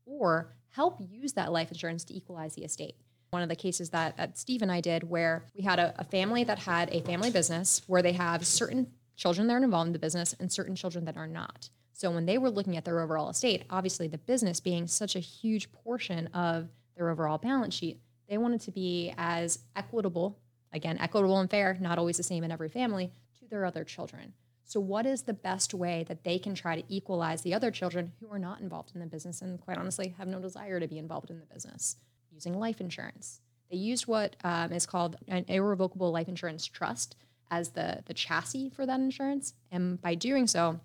or 0.04 0.52
help 0.70 1.00
use 1.10 1.32
that 1.32 1.50
life 1.50 1.72
insurance 1.72 2.04
to 2.04 2.14
equalize 2.14 2.54
the 2.54 2.62
estate. 2.62 2.94
One 3.30 3.42
of 3.42 3.48
the 3.48 3.56
cases 3.56 3.90
that, 3.90 4.16
that 4.16 4.38
Steve 4.38 4.62
and 4.62 4.70
I 4.70 4.80
did, 4.80 5.02
where 5.02 5.44
we 5.54 5.62
had 5.62 5.78
a, 5.78 5.94
a 5.98 6.04
family 6.04 6.44
that 6.44 6.60
had 6.60 6.90
a 6.92 7.00
family 7.02 7.30
business 7.30 7.82
where 7.86 8.02
they 8.02 8.12
have 8.12 8.46
certain 8.46 8.86
children 9.16 9.46
that 9.46 9.54
are 9.54 9.62
involved 9.62 9.88
in 9.88 9.92
the 9.92 9.98
business 9.98 10.34
and 10.38 10.50
certain 10.50 10.76
children 10.76 11.04
that 11.06 11.16
are 11.16 11.26
not. 11.26 11.68
So 11.92 12.10
when 12.10 12.26
they 12.26 12.38
were 12.38 12.50
looking 12.50 12.76
at 12.76 12.84
their 12.84 13.00
overall 13.00 13.30
estate, 13.30 13.64
obviously 13.70 14.06
the 14.06 14.18
business 14.18 14.60
being 14.60 14.86
such 14.86 15.16
a 15.16 15.20
huge 15.20 15.72
portion 15.72 16.28
of 16.28 16.68
their 16.96 17.10
overall 17.10 17.38
balance 17.38 17.74
sheet, 17.74 18.00
they 18.28 18.38
wanted 18.38 18.60
to 18.62 18.70
be 18.70 19.14
as 19.16 19.60
equitable 19.74 20.38
again, 20.72 20.98
equitable 20.98 21.38
and 21.40 21.50
fair, 21.50 21.76
not 21.80 21.98
always 21.98 22.16
the 22.16 22.22
same 22.22 22.44
in 22.44 22.52
every 22.52 22.68
family, 22.68 23.10
to 23.40 23.48
their 23.48 23.64
other 23.64 23.82
children. 23.82 24.32
So, 24.64 24.80
what 24.80 25.06
is 25.06 25.22
the 25.22 25.32
best 25.32 25.74
way 25.74 26.04
that 26.08 26.24
they 26.24 26.38
can 26.38 26.54
try 26.54 26.80
to 26.80 26.86
equalize 26.88 27.42
the 27.42 27.54
other 27.54 27.70
children 27.70 28.12
who 28.20 28.30
are 28.30 28.38
not 28.38 28.60
involved 28.60 28.92
in 28.94 29.00
the 29.00 29.06
business 29.06 29.40
and, 29.40 29.60
quite 29.60 29.78
honestly, 29.78 30.14
have 30.18 30.28
no 30.28 30.40
desire 30.40 30.80
to 30.80 30.88
be 30.88 30.98
involved 30.98 31.30
in 31.30 31.38
the 31.38 31.46
business? 31.46 31.96
Using 32.36 32.58
life 32.58 32.80
insurance. 32.80 33.40
They 33.70 33.78
used 33.78 34.06
what 34.06 34.36
um, 34.44 34.72
is 34.72 34.86
called 34.86 35.16
an 35.26 35.46
irrevocable 35.48 36.12
life 36.12 36.28
insurance 36.28 36.66
trust 36.66 37.16
as 37.50 37.70
the, 37.70 38.02
the 38.04 38.14
chassis 38.14 38.68
for 38.68 38.84
that 38.86 39.00
insurance. 39.00 39.54
And 39.72 40.00
by 40.00 40.14
doing 40.14 40.46
so, 40.46 40.78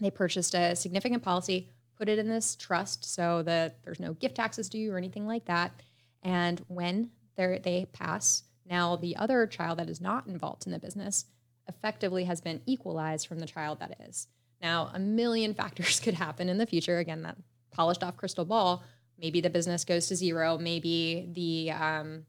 they 0.00 0.10
purchased 0.10 0.54
a 0.54 0.74
significant 0.74 1.22
policy, 1.22 1.68
put 1.96 2.08
it 2.08 2.18
in 2.18 2.28
this 2.28 2.56
trust 2.56 3.14
so 3.14 3.42
that 3.44 3.82
there's 3.84 4.00
no 4.00 4.14
gift 4.14 4.34
taxes 4.34 4.68
due 4.68 4.92
or 4.92 4.98
anything 4.98 5.26
like 5.26 5.44
that. 5.44 5.80
And 6.24 6.60
when 6.66 7.10
they 7.36 7.86
pass, 7.92 8.42
now, 8.68 8.96
the 8.96 9.16
other 9.16 9.46
child 9.46 9.78
that 9.78 9.88
is 9.88 10.00
not 10.00 10.26
involved 10.26 10.66
in 10.66 10.72
the 10.72 10.78
business 10.78 11.26
effectively 11.68 12.24
has 12.24 12.40
been 12.40 12.60
equalized 12.66 13.26
from 13.28 13.38
the 13.38 13.46
child 13.46 13.78
that 13.78 13.96
is. 14.08 14.26
Now, 14.60 14.90
a 14.92 14.98
million 14.98 15.54
factors 15.62 16.00
could 16.00 16.14
happen 16.14 16.48
in 16.48 16.58
the 16.58 16.66
future. 16.66 16.98
Again, 16.98 17.22
that 17.22 17.36
polished 17.70 18.02
off 18.02 18.16
crystal 18.16 18.44
ball. 18.44 18.82
Maybe 19.18 19.40
the 19.40 19.50
business 19.50 19.84
goes 19.84 20.08
to 20.08 20.16
zero. 20.16 20.58
Maybe 20.58 21.28
the 21.32 21.72
um, 21.72 22.26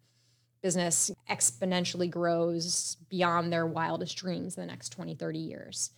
business 0.62 1.12
exponentially 1.30 2.10
grows 2.10 2.98
beyond 3.10 3.52
their 3.52 3.66
wildest 3.66 4.18
dreams 4.18 4.58
in 4.58 4.62
the 4.62 4.68
next 4.68 4.90
20, 4.90 5.16
30 5.16 5.40
years. 5.40 5.92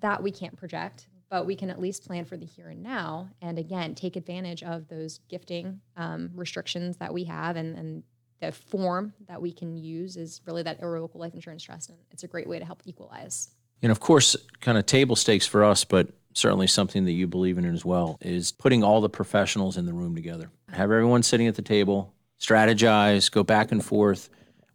That 0.00 0.22
we 0.22 0.30
can't 0.30 0.56
project, 0.56 1.06
but 1.28 1.46
we 1.46 1.54
can 1.54 1.70
at 1.70 1.80
least 1.80 2.06
plan 2.06 2.24
for 2.24 2.36
the 2.36 2.46
here 2.46 2.68
and 2.68 2.82
now. 2.82 3.28
And 3.40 3.58
again, 3.58 3.94
take 3.94 4.16
advantage 4.16 4.62
of 4.62 4.88
those 4.88 5.20
gifting 5.28 5.80
um, 5.96 6.30
restrictions 6.34 6.96
that 6.96 7.12
we 7.12 7.24
have 7.24 7.56
and, 7.56 7.76
and 7.76 8.02
the 8.42 8.52
form 8.52 9.14
that 9.28 9.40
we 9.40 9.52
can 9.52 9.76
use 9.76 10.16
is 10.16 10.40
really 10.46 10.64
that 10.64 10.82
irrevocable 10.82 11.20
life 11.20 11.32
insurance 11.32 11.62
trust, 11.62 11.90
and 11.90 11.98
it's 12.10 12.24
a 12.24 12.28
great 12.28 12.48
way 12.48 12.58
to 12.58 12.64
help 12.64 12.82
equalize. 12.84 13.50
And 13.82 13.92
of 13.92 14.00
course, 14.00 14.36
kind 14.60 14.76
of 14.76 14.84
table 14.84 15.16
stakes 15.16 15.46
for 15.46 15.64
us, 15.64 15.84
but 15.84 16.08
certainly 16.34 16.66
something 16.66 17.04
that 17.04 17.12
you 17.12 17.26
believe 17.26 17.58
in 17.58 17.64
as 17.64 17.84
well 17.84 18.18
is 18.20 18.52
putting 18.52 18.82
all 18.82 19.00
the 19.00 19.08
professionals 19.08 19.76
in 19.76 19.86
the 19.86 19.92
room 19.92 20.14
together. 20.14 20.50
Have 20.70 20.90
everyone 20.90 21.22
sitting 21.22 21.46
at 21.46 21.54
the 21.54 21.62
table, 21.62 22.12
strategize, 22.40 23.30
go 23.30 23.42
back 23.42 23.72
and 23.72 23.84
forth. 23.84 24.28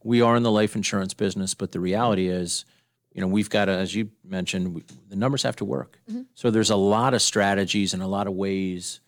We 0.04 0.22
are 0.22 0.36
in 0.36 0.44
the 0.44 0.52
life 0.52 0.76
insurance 0.76 1.14
business, 1.14 1.54
but 1.54 1.72
the 1.72 1.80
reality 1.80 2.28
is, 2.28 2.66
you 3.14 3.22
know, 3.22 3.28
we've 3.28 3.50
got 3.50 3.66
to, 3.66 3.72
as 3.72 3.96
you 3.96 4.10
mentioned, 4.24 4.76
we, 4.76 4.84
the 5.10 5.16
numbers 5.16 5.44
have 5.44 5.56
to 5.58 5.66
work. 5.66 6.00
Mm-hmm. 6.10 6.24
So 6.36 6.52
there's 6.52 6.70
a 6.70 6.76
lot 6.76 7.14
of 7.14 7.22
strategies 7.22 7.94
and 7.94 8.04
a 8.04 8.08
lot 8.08 8.28
of 8.28 8.34
ways 8.34 9.00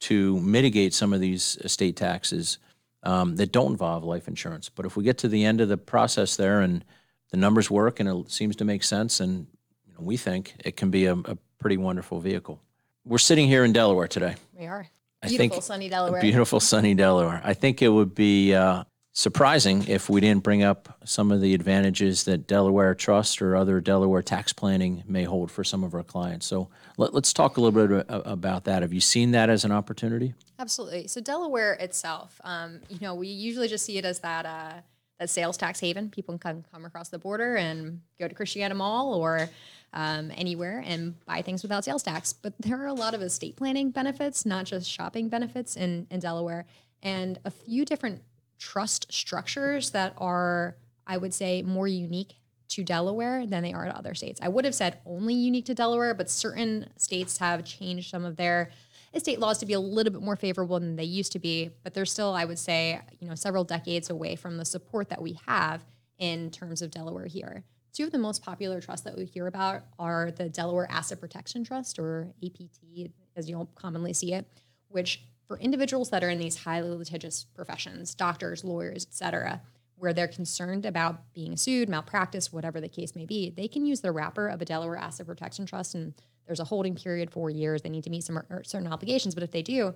to 0.00 0.38
mitigate 0.40 0.92
some 0.92 1.12
of 1.12 1.20
these 1.20 1.56
estate 1.64 1.96
taxes 1.96 2.58
um, 3.04 3.36
that 3.36 3.52
don't 3.52 3.72
involve 3.72 4.04
life 4.04 4.28
insurance. 4.28 4.68
But 4.68 4.86
if 4.86 4.96
we 4.96 5.04
get 5.04 5.18
to 5.18 5.28
the 5.28 5.44
end 5.44 5.60
of 5.60 5.68
the 5.68 5.78
process 5.78 6.36
there 6.36 6.60
and 6.60 6.84
the 7.30 7.36
numbers 7.36 7.70
work 7.70 8.00
and 8.00 8.08
it 8.08 8.30
seems 8.30 8.56
to 8.56 8.64
make 8.64 8.82
sense, 8.82 9.20
and 9.20 9.46
you 9.86 9.94
know, 9.94 10.00
we 10.00 10.16
think 10.16 10.54
it 10.64 10.76
can 10.76 10.90
be 10.90 11.06
a, 11.06 11.14
a, 11.14 11.38
pretty 11.64 11.78
wonderful 11.78 12.20
vehicle. 12.20 12.60
We're 13.06 13.16
sitting 13.16 13.48
here 13.48 13.64
in 13.64 13.72
Delaware 13.72 14.06
today. 14.06 14.34
We 14.52 14.66
are. 14.66 14.86
Beautiful 15.22 15.48
think, 15.48 15.62
sunny 15.62 15.88
Delaware. 15.88 16.20
Beautiful 16.20 16.60
sunny 16.60 16.92
Delaware. 16.92 17.40
I 17.42 17.54
think 17.54 17.80
it 17.80 17.88
would 17.88 18.14
be 18.14 18.52
uh, 18.54 18.84
surprising 19.14 19.82
if 19.88 20.10
we 20.10 20.20
didn't 20.20 20.42
bring 20.42 20.62
up 20.62 20.98
some 21.06 21.32
of 21.32 21.40
the 21.40 21.54
advantages 21.54 22.24
that 22.24 22.46
Delaware 22.46 22.94
Trust 22.94 23.40
or 23.40 23.56
other 23.56 23.80
Delaware 23.80 24.20
tax 24.20 24.52
planning 24.52 25.04
may 25.06 25.24
hold 25.24 25.50
for 25.50 25.64
some 25.64 25.82
of 25.82 25.94
our 25.94 26.02
clients. 26.02 26.44
So 26.44 26.68
let, 26.98 27.14
us 27.14 27.32
talk 27.32 27.56
a 27.56 27.62
little 27.62 27.86
bit 27.88 28.04
about 28.10 28.64
that. 28.64 28.82
Have 28.82 28.92
you 28.92 29.00
seen 29.00 29.30
that 29.30 29.48
as 29.48 29.64
an 29.64 29.72
opportunity? 29.72 30.34
Absolutely. 30.58 31.06
So 31.06 31.22
Delaware 31.22 31.72
itself, 31.72 32.42
um, 32.44 32.80
you 32.90 32.98
know, 33.00 33.14
we 33.14 33.28
usually 33.28 33.68
just 33.68 33.86
see 33.86 33.96
it 33.96 34.04
as 34.04 34.18
that 34.18 34.44
uh, 34.44 34.72
that 35.18 35.30
sales 35.30 35.56
tax 35.56 35.80
haven. 35.80 36.10
People 36.10 36.38
can 36.38 36.64
come, 36.70 36.84
across 36.84 37.08
the 37.08 37.18
border 37.18 37.56
and 37.56 38.00
go 38.18 38.28
to 38.28 38.34
Christiana 38.34 38.74
Mall 38.74 39.14
or 39.14 39.48
um, 39.92 40.30
anywhere 40.34 40.82
and 40.84 41.14
buy 41.24 41.42
things 41.42 41.62
without 41.62 41.84
sales 41.84 42.02
tax. 42.02 42.32
But 42.32 42.54
there 42.58 42.80
are 42.82 42.86
a 42.86 42.94
lot 42.94 43.14
of 43.14 43.22
estate 43.22 43.56
planning 43.56 43.90
benefits, 43.90 44.44
not 44.44 44.64
just 44.64 44.90
shopping 44.90 45.28
benefits 45.28 45.76
in, 45.76 46.06
in 46.10 46.20
Delaware, 46.20 46.66
and 47.02 47.38
a 47.44 47.50
few 47.50 47.84
different 47.84 48.22
trust 48.58 49.12
structures 49.12 49.90
that 49.90 50.14
are, 50.18 50.76
I 51.06 51.16
would 51.16 51.34
say, 51.34 51.62
more 51.62 51.86
unique 51.86 52.34
to 52.68 52.82
Delaware 52.82 53.46
than 53.46 53.62
they 53.62 53.72
are 53.72 53.84
to 53.84 53.96
other 53.96 54.14
states. 54.14 54.40
I 54.42 54.48
would 54.48 54.64
have 54.64 54.74
said 54.74 54.98
only 55.06 55.34
unique 55.34 55.66
to 55.66 55.74
Delaware, 55.74 56.14
but 56.14 56.30
certain 56.30 56.90
states 56.96 57.38
have 57.38 57.64
changed 57.64 58.10
some 58.10 58.24
of 58.24 58.36
their 58.36 58.70
estate 59.16 59.40
laws 59.40 59.58
to 59.58 59.66
be 59.66 59.72
a 59.72 59.80
little 59.80 60.12
bit 60.12 60.22
more 60.22 60.36
favorable 60.36 60.78
than 60.80 60.96
they 60.96 61.04
used 61.04 61.32
to 61.32 61.38
be, 61.38 61.70
but 61.82 61.94
they're 61.94 62.06
still, 62.06 62.32
I 62.32 62.44
would 62.44 62.58
say, 62.58 63.00
you 63.20 63.28
know, 63.28 63.34
several 63.34 63.64
decades 63.64 64.10
away 64.10 64.36
from 64.36 64.56
the 64.56 64.64
support 64.64 65.08
that 65.10 65.22
we 65.22 65.38
have 65.46 65.84
in 66.18 66.50
terms 66.50 66.82
of 66.82 66.90
Delaware 66.90 67.26
here. 67.26 67.64
Two 67.92 68.04
of 68.04 68.10
the 68.10 68.18
most 68.18 68.42
popular 68.42 68.80
trusts 68.80 69.04
that 69.04 69.16
we 69.16 69.24
hear 69.24 69.46
about 69.46 69.82
are 69.98 70.32
the 70.32 70.48
Delaware 70.48 70.90
Asset 70.90 71.20
Protection 71.20 71.62
Trust, 71.64 71.98
or 71.98 72.34
APT, 72.44 73.10
as 73.36 73.48
you'll 73.48 73.70
commonly 73.76 74.12
see 74.12 74.32
it, 74.32 74.46
which 74.88 75.22
for 75.46 75.58
individuals 75.58 76.10
that 76.10 76.24
are 76.24 76.30
in 76.30 76.38
these 76.38 76.56
highly 76.56 76.90
litigious 76.90 77.44
professions, 77.54 78.14
doctors, 78.14 78.64
lawyers, 78.64 79.06
et 79.08 79.14
cetera, 79.14 79.60
where 79.96 80.12
they're 80.12 80.28
concerned 80.28 80.84
about 80.84 81.32
being 81.32 81.56
sued, 81.56 81.88
malpractice, 81.88 82.52
whatever 82.52 82.80
the 82.80 82.88
case 82.88 83.14
may 83.14 83.24
be, 83.24 83.50
they 83.50 83.68
can 83.68 83.86
use 83.86 84.00
the 84.00 84.12
wrapper 84.12 84.48
of 84.48 84.60
a 84.60 84.64
Delaware 84.64 84.96
Asset 84.96 85.26
Protection 85.26 85.66
Trust 85.66 85.94
and 85.94 86.14
there's 86.46 86.60
a 86.60 86.64
holding 86.64 86.94
period 86.94 87.30
for 87.30 87.48
years. 87.48 87.82
They 87.82 87.88
need 87.88 88.04
to 88.04 88.10
meet 88.10 88.24
some 88.24 88.40
certain 88.64 88.86
obligations, 88.86 89.34
but 89.34 89.42
if 89.44 89.50
they 89.50 89.62
do, 89.62 89.94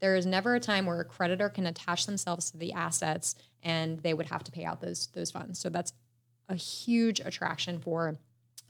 there 0.00 0.16
is 0.16 0.26
never 0.26 0.54
a 0.54 0.60
time 0.60 0.86
where 0.86 1.00
a 1.00 1.04
creditor 1.04 1.48
can 1.48 1.66
attach 1.66 2.06
themselves 2.06 2.50
to 2.50 2.58
the 2.58 2.72
assets 2.72 3.34
and 3.62 3.98
they 4.00 4.14
would 4.14 4.26
have 4.26 4.44
to 4.44 4.52
pay 4.52 4.64
out 4.64 4.80
those 4.80 5.08
those 5.08 5.30
funds. 5.30 5.58
So 5.58 5.68
that's 5.70 5.92
a 6.48 6.54
huge 6.54 7.20
attraction 7.20 7.78
for 7.78 8.18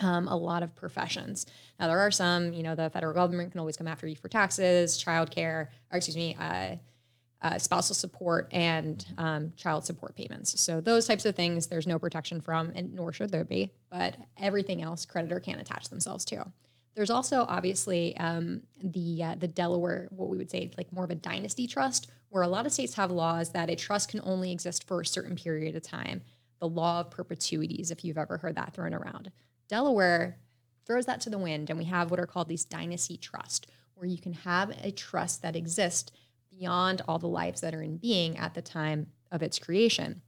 um, 0.01 0.29
a 0.29 0.37
lot 0.37 0.63
of 0.63 0.75
professions. 0.75 1.47
Now 1.79 1.89
there 1.89 1.99
are 1.99 2.11
some, 2.11 2.53
you 2.53 2.63
know, 2.63 2.75
the 2.75 2.91
federal 2.91 3.15
government 3.15 3.51
can 3.51 3.61
always 3.61 3.77
come 3.77 3.89
after 3.89 4.07
you 4.07 4.17
for 4.17 4.29
taxes, 4.29 5.03
childcare, 5.03 5.69
or 5.91 5.97
excuse 5.97 6.17
me, 6.17 6.37
uh, 6.39 6.77
uh, 7.41 7.59
spousal 7.59 7.95
support 7.95 8.49
and 8.53 9.07
um, 9.17 9.53
child 9.57 9.85
support 9.85 10.17
payments. 10.17 10.61
So 10.61 10.81
those 10.81 11.07
types 11.07 11.25
of 11.25 11.37
things, 11.37 11.69
there's 11.69 11.87
no 11.87 11.99
protection 11.99 12.41
from, 12.41 12.73
and 12.75 12.95
nor 12.95 13.13
should 13.13 13.31
there 13.31 13.45
be. 13.45 13.71
But 13.91 14.17
everything 14.37 14.83
else, 14.83 15.07
creditor 15.07 15.39
can 15.39 15.61
attach 15.61 15.89
themselves 15.89 16.25
to. 16.27 16.53
There's 16.97 17.11
also 17.11 17.47
obviously 17.49 18.17
um, 18.17 18.63
the 18.83 19.23
uh, 19.23 19.35
the 19.37 19.47
Delaware, 19.47 20.09
what 20.11 20.29
we 20.29 20.37
would 20.37 20.51
say 20.51 20.73
like 20.77 20.93
more 20.93 21.05
of 21.05 21.11
a 21.11 21.15
dynasty 21.15 21.69
trust, 21.69 22.11
where 22.31 22.43
a 22.43 22.49
lot 22.49 22.67
of 22.67 22.73
states 22.73 22.95
have 22.95 23.13
laws 23.13 23.53
that 23.53 23.71
a 23.71 23.77
trust 23.77 24.11
can 24.11 24.21
only 24.25 24.51
exist 24.51 24.89
for 24.89 25.01
a 25.01 25.07
certain 25.07 25.37
period 25.37 25.77
of 25.77 25.83
time. 25.83 26.23
The 26.59 26.69
law 26.69 27.01
of 27.01 27.13
perpetuities, 27.13 27.93
if 27.93 28.05
you've 28.05 28.19
ever 28.19 28.39
heard 28.39 28.57
that 28.57 28.75
thrown 28.75 28.95
around. 28.95 29.31
Delaware 29.69 30.39
throws 30.87 31.07
that 31.07 31.21
to 31.21 31.31
the 31.31 31.39
wind, 31.39 31.71
and 31.71 31.79
we 31.79 31.85
have 31.85 32.11
what 32.11 32.19
are 32.19 32.27
called 32.27 32.49
these 32.49 32.65
dynasty 32.65 33.17
trust, 33.17 33.71
where 33.95 34.09
you 34.09 34.19
can 34.19 34.33
have 34.33 34.71
a 34.83 34.91
trust 34.91 35.43
that 35.43 35.55
exists 35.55 36.11
beyond 36.59 37.03
all 37.07 37.19
the 37.19 37.29
lives 37.29 37.61
that 37.61 37.75
are 37.75 37.83
in 37.83 37.97
being 37.97 38.37
at 38.37 38.55
the 38.55 38.63
time 38.63 39.07
of 39.31 39.43
its 39.43 39.59
creation, 39.59 40.21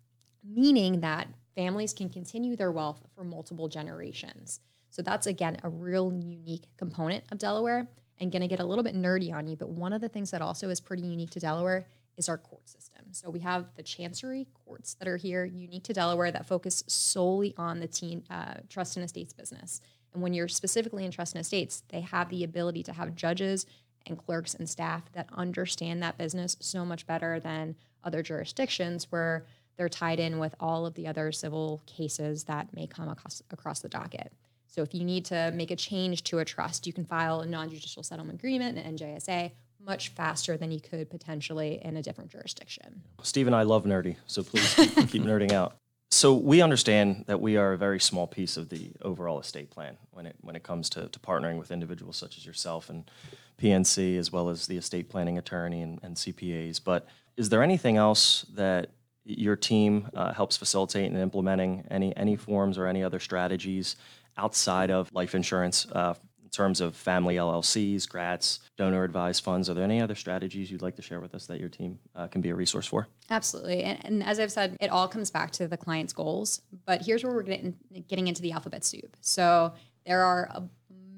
meaning 0.45 1.01
that 1.01 1.29
families 1.55 1.93
can 1.93 2.09
continue 2.09 2.57
their 2.57 2.73
wealth 2.73 3.01
for 3.15 3.25
multiple 3.25 3.69
generations. 3.69 4.61
So 4.91 5.03
that's 5.03 5.27
again 5.27 5.59
a 5.63 5.69
real 5.69 6.13
unique 6.13 6.67
component 6.77 7.25
of 7.31 7.39
Delaware 7.39 7.89
and 8.19 8.31
going 8.31 8.43
to 8.43 8.49
get 8.49 8.61
a 8.61 8.65
little 8.65 8.85
bit 8.85 8.95
nerdy 8.95 9.33
on 9.33 9.47
you, 9.47 9.57
but 9.57 9.71
one 9.71 9.93
of 9.93 10.01
the 10.01 10.09
things 10.09 10.31
that 10.31 10.43
also 10.43 10.69
is 10.69 10.81
pretty 10.81 11.03
unique 11.03 11.31
to 11.31 11.41
Delaware 11.41 11.87
is 12.17 12.29
our 12.29 12.37
court 12.37 12.69
system. 12.69 13.07
So 13.13 13.31
we 13.31 13.41
have 13.41 13.67
the 13.77 13.83
chancery 13.83 14.47
courts 14.67 14.95
that 14.95 15.09
are 15.09 15.17
here, 15.17 15.45
unique 15.45 15.85
to 15.85 15.95
Delaware, 15.95 16.31
that 16.31 16.47
focus 16.47 16.85
solely 16.87 17.55
on 17.57 17.81
the 17.81 17.87
teen, 17.87 18.25
uh, 18.29 18.55
trust 18.69 18.97
and 18.97 19.05
estates 19.05 19.33
business. 19.33 19.81
And 20.13 20.23
when 20.23 20.35
you're 20.35 20.49
specifically 20.49 21.05
in 21.05 21.13
trust 21.13 21.35
and 21.35 21.41
estates, 21.41 21.83
they 21.89 22.03
have 22.03 22.29
the 22.29 22.45
ability 22.45 22.83
to 22.85 22.93
have 22.93 23.15
judges 23.15 23.65
and 24.07 24.19
clerks 24.19 24.55
and 24.55 24.69
staff 24.69 25.11
that 25.13 25.29
understand 25.33 26.03
that 26.03 26.19
business 26.19 26.57
so 26.61 26.85
much 26.85 27.07
better 27.07 27.41
than 27.41 27.77
other 28.05 28.23
jurisdictions 28.23 29.07
where 29.11 29.45
they're 29.77 29.89
tied 29.89 30.21
in 30.21 30.39
with 30.39 30.55
all 30.61 30.87
of 30.87 30.95
the 30.95 31.07
other 31.07 31.33
civil 31.33 31.83
cases 31.87 32.45
that 32.45 32.75
may 32.75 32.87
come 32.87 33.09
across, 33.09 33.43
across 33.51 33.81
the 33.81 33.89
docket. 33.89 34.33
So 34.67 34.83
if 34.83 34.95
you 34.95 35.05
need 35.05 35.25
to 35.27 35.51
make 35.55 35.71
a 35.71 35.77
change 35.77 36.23
to 36.25 36.39
a 36.39 36.45
trust, 36.45 36.87
you 36.87 36.93
can 36.93 37.05
file 37.05 37.41
a 37.41 37.47
non-judicial 37.47 38.03
settlement 38.03 38.39
agreement, 38.39 38.79
an 38.79 38.97
NJSA, 38.97 39.51
much 39.85 40.11
faster 40.11 40.57
than 40.57 40.71
you 40.71 40.81
could 40.81 41.11
potentially 41.11 41.81
in 41.83 41.97
a 41.97 42.03
different 42.03 42.31
jurisdiction. 42.31 43.03
Steve 43.23 43.47
and 43.47 43.57
I 43.57 43.63
love 43.63 43.85
nerdy, 43.85 44.17
so 44.27 44.43
please 44.43 44.75
keep, 44.75 44.95
keep 45.09 45.23
nerding 45.25 45.53
out. 45.53 45.80
So 46.21 46.35
we 46.35 46.61
understand 46.61 47.25
that 47.29 47.41
we 47.41 47.57
are 47.57 47.73
a 47.73 47.79
very 47.79 47.99
small 47.99 48.27
piece 48.27 48.59
of 48.59 48.69
the 48.69 48.91
overall 49.01 49.41
estate 49.41 49.71
plan 49.71 49.97
when 50.11 50.27
it 50.27 50.37
when 50.43 50.55
it 50.55 50.63
comes 50.63 50.91
to, 50.91 51.09
to 51.09 51.19
partnering 51.19 51.57
with 51.57 51.71
individuals 51.71 52.19
such 52.19 52.37
as 52.37 52.45
yourself 52.45 52.91
and 52.91 53.11
PNC, 53.59 54.19
as 54.19 54.31
well 54.31 54.51
as 54.51 54.67
the 54.67 54.77
estate 54.77 55.09
planning 55.09 55.39
attorney 55.39 55.81
and, 55.81 55.99
and 56.03 56.17
CPAs. 56.17 56.79
But 56.85 57.09
is 57.39 57.49
there 57.49 57.63
anything 57.63 57.97
else 57.97 58.45
that 58.55 58.91
your 59.25 59.57
team 59.57 60.11
uh, 60.13 60.35
helps 60.35 60.59
facilitate 60.59 61.07
in 61.07 61.17
implementing 61.17 61.87
any 61.91 62.15
any 62.19 62.37
forms 62.37 62.77
or 62.77 62.87
any 62.87 63.03
other 63.03 63.19
strategies 63.19 63.97
outside 64.37 64.91
of 64.91 65.11
life 65.15 65.35
insurance 65.35 65.87
uh, 65.93 66.13
in 66.51 66.53
terms 66.53 66.81
of 66.81 66.97
family 66.97 67.37
LLCs, 67.37 68.09
GRATs, 68.09 68.59
donor 68.77 69.05
advised 69.05 69.45
funds? 69.45 69.71
Are 69.71 69.75
there 69.75 69.85
any 69.85 70.03
other 70.03 70.17
strategies 70.17 70.69
you'd 70.69 70.83
like 70.83 70.97
to 70.97 71.03
share 71.03 71.21
with 71.21 71.33
us 71.33 71.47
that 71.47 71.61
your 71.61 71.69
team 71.69 72.01
uh, 72.17 72.27
can 72.27 72.41
be 72.41 72.51
a 72.51 72.55
resource 72.57 72.87
for? 72.87 73.07
Absolutely. 73.31 73.85
And, 73.85 74.05
and, 74.05 74.25
as 74.25 74.41
I've 74.41 74.51
said, 74.51 74.77
it 74.81 74.91
all 74.91 75.07
comes 75.07 75.31
back 75.31 75.53
to 75.53 75.69
the 75.69 75.77
client's 75.77 76.13
goals. 76.13 76.63
But 76.87 77.03
here's 77.07 77.23
where 77.23 77.33
we're 77.33 77.45
getting, 77.45 77.77
getting 78.09 78.27
into 78.27 78.43
the 78.43 78.51
alphabet 78.51 78.85
soup. 78.85 79.17
So 79.21 79.73
there 80.05 80.25
are 80.25 80.49
a, 80.53 80.65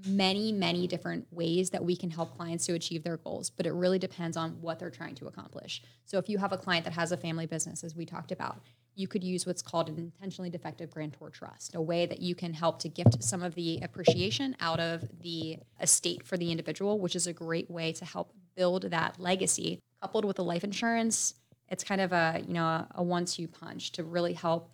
many, 0.06 0.52
many 0.52 0.86
different 0.86 1.26
ways 1.30 1.70
that 1.70 1.82
we 1.82 1.96
can 1.96 2.10
help 2.10 2.36
clients 2.36 2.66
to 2.66 2.74
achieve 2.74 3.04
their 3.04 3.16
goals, 3.18 3.48
but 3.48 3.66
it 3.66 3.72
really 3.72 3.98
depends 3.98 4.36
on 4.36 4.60
what 4.60 4.78
they're 4.78 4.90
trying 4.90 5.14
to 5.14 5.28
accomplish. 5.28 5.82
So 6.04 6.18
if 6.18 6.28
you 6.28 6.38
have 6.38 6.52
a 6.52 6.58
client 6.58 6.84
that 6.84 6.92
has 6.94 7.12
a 7.12 7.16
family 7.16 7.46
business, 7.46 7.84
as 7.84 7.94
we 7.94 8.04
talked 8.04 8.32
about, 8.32 8.60
you 8.94 9.08
could 9.08 9.24
use 9.24 9.46
what's 9.46 9.62
called 9.62 9.88
an 9.88 9.98
intentionally 9.98 10.50
defective 10.50 10.90
grantor 10.90 11.30
trust, 11.30 11.74
a 11.74 11.80
way 11.80 12.04
that 12.06 12.20
you 12.20 12.34
can 12.34 12.52
help 12.52 12.78
to 12.80 12.88
gift 12.88 13.22
some 13.24 13.42
of 13.42 13.54
the 13.54 13.78
appreciation 13.82 14.54
out 14.60 14.80
of 14.80 15.04
the 15.20 15.58
estate 15.80 16.26
for 16.26 16.36
the 16.36 16.50
individual, 16.50 16.98
which 16.98 17.16
is 17.16 17.26
a 17.26 17.32
great 17.32 17.70
way 17.70 17.92
to 17.92 18.04
help 18.04 18.32
build 18.54 18.90
that 18.90 19.18
legacy. 19.18 19.80
Coupled 20.00 20.24
with 20.24 20.36
the 20.36 20.44
life 20.44 20.64
insurance, 20.64 21.34
it's 21.68 21.84
kind 21.84 22.00
of 22.00 22.12
a 22.12 22.42
you 22.46 22.52
know 22.52 22.64
a, 22.64 22.88
a 22.96 23.02
one-two 23.02 23.48
punch 23.48 23.92
to 23.92 24.04
really 24.04 24.34
help 24.34 24.70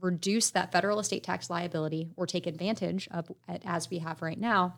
reduce 0.00 0.50
that 0.50 0.72
federal 0.72 0.98
estate 0.98 1.22
tax 1.22 1.48
liability 1.48 2.10
or 2.16 2.26
take 2.26 2.46
advantage 2.46 3.08
of 3.12 3.30
it 3.48 3.62
as 3.64 3.88
we 3.88 3.98
have 3.98 4.20
right 4.22 4.40
now, 4.40 4.74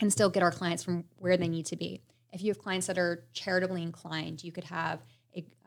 and 0.00 0.12
still 0.12 0.28
get 0.28 0.42
our 0.42 0.50
clients 0.50 0.84
from 0.84 1.04
where 1.16 1.38
they 1.38 1.48
need 1.48 1.64
to 1.66 1.76
be. 1.76 2.02
If 2.30 2.42
you 2.42 2.50
have 2.50 2.58
clients 2.58 2.88
that 2.88 2.98
are 2.98 3.24
charitably 3.32 3.82
inclined, 3.82 4.44
you 4.44 4.52
could 4.52 4.64
have 4.64 5.00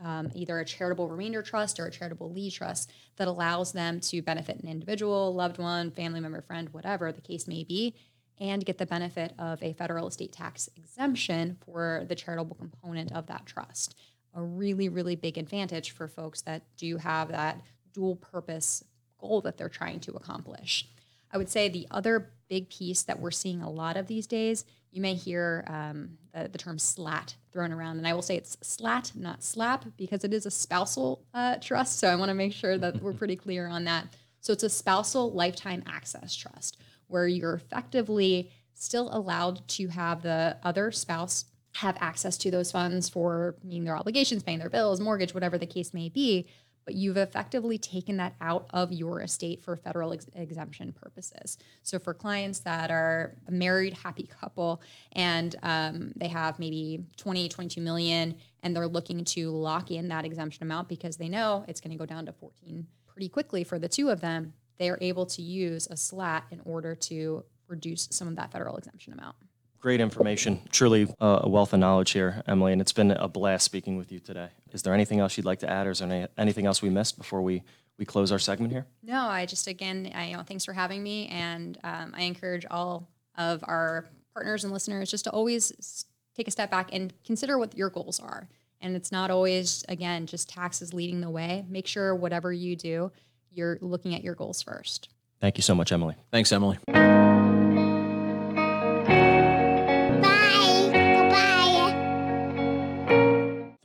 um, 0.04 0.32
either 0.34 0.60
a 0.60 0.65
charitable 0.65 1.08
remainder 1.08 1.41
trust 1.41 1.80
or 1.80 1.86
a 1.86 1.91
charitable 1.91 2.32
lead 2.32 2.52
trust 2.54 2.91
that 3.17 3.28
allows 3.28 3.71
them 3.71 4.00
to 4.00 4.21
benefit 4.21 4.60
an 4.60 4.69
individual, 4.69 5.34
loved 5.34 5.58
one, 5.58 5.91
family 5.91 6.19
member, 6.19 6.41
friend, 6.41 6.69
whatever 6.71 7.12
the 7.12 7.21
case 7.21 7.47
may 7.47 7.63
be, 7.63 7.95
and 8.39 8.65
get 8.65 8.78
the 8.78 8.86
benefit 8.86 9.34
of 9.38 9.62
a 9.62 9.74
federal 9.74 10.08
estate 10.08 10.32
tax 10.32 10.69
exemption 10.76 11.58
for 11.63 12.06
the 12.08 12.15
charitable 12.15 12.56
component 12.56 13.12
of 13.12 13.28
that 13.28 13.45
trust. 13.45 13.95
A 14.34 14.41
really, 14.41 14.89
really 14.89 15.15
big 15.15 15.38
advantage 15.38 15.91
for 15.91 16.08
folks 16.08 16.41
that 16.41 16.63
do 16.78 16.97
have 16.97 17.30
that 17.30 17.62
dual 17.93 18.15
purpose 18.15 18.84
goal 19.19 19.41
that 19.41 19.58
they're 19.58 19.69
trying 19.69 20.00
to 20.00 20.13
accomplish. 20.13 20.88
I 21.32 21.38
would 21.38 21.50
say 21.50 21.69
the 21.69 21.88
other 21.91 22.32
big 22.50 22.69
piece 22.69 23.04
that 23.04 23.19
we're 23.19 23.32
seeing 23.32 23.62
a 23.62 23.69
lot 23.69 23.95
of 23.95 24.08
these 24.08 24.28
days 24.28 24.65
you 24.91 25.02
may 25.02 25.13
hear 25.13 25.63
um, 25.67 26.17
the, 26.33 26.47
the, 26.47 26.57
term 26.57 26.79
SLAT 26.79 27.35
thrown 27.51 27.71
around, 27.71 27.97
and 27.97 28.07
I 28.07 28.13
will 28.13 28.21
say 28.21 28.35
it's 28.35 28.57
SLAT, 28.61 29.11
not 29.15 29.43
SLAP, 29.43 29.85
because 29.97 30.23
it 30.23 30.33
is 30.33 30.45
a 30.45 30.51
spousal 30.51 31.23
uh, 31.33 31.57
trust. 31.57 31.99
So 31.99 32.07
I 32.07 32.15
want 32.15 32.29
to 32.29 32.35
make 32.35 32.53
sure 32.53 32.77
that 32.77 33.01
we're 33.01 33.13
pretty 33.13 33.35
clear 33.35 33.67
on 33.67 33.83
that. 33.85 34.07
So 34.39 34.53
it's 34.53 34.63
a 34.63 34.69
spousal 34.69 35.31
lifetime 35.31 35.83
access 35.85 36.35
trust 36.35 36.77
where 37.07 37.27
you're 37.27 37.53
effectively 37.53 38.51
still 38.73 39.09
allowed 39.15 39.67
to 39.67 39.87
have 39.89 40.23
the 40.23 40.57
other 40.63 40.91
spouse 40.91 41.45
have 41.75 41.95
access 42.01 42.37
to 42.37 42.51
those 42.51 42.71
funds 42.71 43.07
for 43.07 43.55
meeting 43.63 43.85
their 43.85 43.95
obligations, 43.95 44.43
paying 44.43 44.59
their 44.59 44.69
bills, 44.69 44.99
mortgage, 44.99 45.33
whatever 45.33 45.57
the 45.57 45.65
case 45.65 45.93
may 45.93 46.09
be, 46.09 46.47
but 46.85 46.95
you've 46.95 47.17
effectively 47.17 47.77
taken 47.77 48.17
that 48.17 48.35
out 48.41 48.67
of 48.71 48.91
your 48.91 49.21
estate 49.21 49.63
for 49.63 49.75
federal 49.75 50.13
ex- 50.13 50.27
exemption 50.35 50.91
purposes. 50.91 51.57
So, 51.83 51.99
for 51.99 52.13
clients 52.13 52.59
that 52.59 52.91
are 52.91 53.35
a 53.47 53.51
married, 53.51 53.93
happy 53.93 54.27
couple 54.27 54.81
and 55.13 55.55
um, 55.63 56.11
they 56.15 56.27
have 56.27 56.59
maybe 56.59 57.05
20, 57.17 57.49
22 57.49 57.81
million, 57.81 58.35
and 58.63 58.75
they're 58.75 58.87
looking 58.87 59.23
to 59.25 59.51
lock 59.51 59.91
in 59.91 60.07
that 60.09 60.25
exemption 60.25 60.63
amount 60.63 60.89
because 60.89 61.17
they 61.17 61.29
know 61.29 61.65
it's 61.67 61.81
going 61.81 61.91
to 61.91 61.97
go 61.97 62.05
down 62.05 62.25
to 62.25 62.33
14 62.33 62.87
pretty 63.07 63.29
quickly 63.29 63.63
for 63.63 63.77
the 63.77 63.87
two 63.87 64.09
of 64.09 64.21
them, 64.21 64.53
they 64.77 64.89
are 64.89 64.97
able 65.01 65.25
to 65.27 65.41
use 65.41 65.87
a 65.91 65.97
SLAT 65.97 66.45
in 66.49 66.61
order 66.65 66.95
to 66.95 67.43
reduce 67.67 68.07
some 68.11 68.27
of 68.27 68.35
that 68.35 68.51
federal 68.51 68.77
exemption 68.77 69.13
amount. 69.13 69.35
Great 69.81 69.99
information. 69.99 70.61
Truly 70.71 71.07
uh, 71.19 71.39
a 71.41 71.49
wealth 71.49 71.73
of 71.73 71.79
knowledge 71.79 72.11
here, 72.11 72.43
Emily, 72.47 72.71
and 72.71 72.79
it's 72.79 72.91
been 72.93 73.09
a 73.09 73.27
blast 73.27 73.65
speaking 73.65 73.97
with 73.97 74.11
you 74.11 74.19
today. 74.19 74.49
Is 74.71 74.83
there 74.83 74.93
anything 74.93 75.19
else 75.19 75.35
you'd 75.37 75.45
like 75.45 75.57
to 75.59 75.69
add, 75.69 75.87
or 75.87 75.91
is 75.91 75.99
there 75.99 76.07
any, 76.11 76.27
anything 76.37 76.67
else 76.67 76.83
we 76.83 76.91
missed 76.91 77.17
before 77.17 77.41
we, 77.41 77.63
we 77.97 78.05
close 78.05 78.31
our 78.31 78.37
segment 78.37 78.71
here? 78.71 78.85
No, 79.01 79.21
I 79.21 79.47
just 79.47 79.65
again, 79.65 80.11
I 80.13 80.27
you 80.29 80.37
know, 80.37 80.43
thanks 80.43 80.65
for 80.65 80.73
having 80.73 81.01
me, 81.01 81.27
and 81.29 81.79
um, 81.83 82.13
I 82.15 82.21
encourage 82.23 82.63
all 82.69 83.09
of 83.39 83.63
our 83.63 84.05
partners 84.35 84.63
and 84.63 84.71
listeners 84.71 85.09
just 85.09 85.23
to 85.23 85.31
always 85.31 85.71
s- 85.79 86.05
take 86.37 86.47
a 86.47 86.51
step 86.51 86.69
back 86.69 86.89
and 86.93 87.11
consider 87.25 87.57
what 87.57 87.75
your 87.75 87.89
goals 87.89 88.19
are. 88.19 88.47
And 88.81 88.95
it's 88.95 89.11
not 89.11 89.31
always 89.31 89.83
again 89.89 90.27
just 90.27 90.47
taxes 90.47 90.93
leading 90.93 91.21
the 91.21 91.29
way. 91.29 91.65
Make 91.67 91.87
sure 91.87 92.13
whatever 92.15 92.53
you 92.53 92.75
do, 92.75 93.11
you're 93.51 93.79
looking 93.81 94.13
at 94.13 94.23
your 94.23 94.35
goals 94.35 94.61
first. 94.61 95.09
Thank 95.39 95.57
you 95.57 95.63
so 95.63 95.73
much, 95.73 95.91
Emily. 95.91 96.15
Thanks, 96.31 96.51
Emily. 96.51 96.77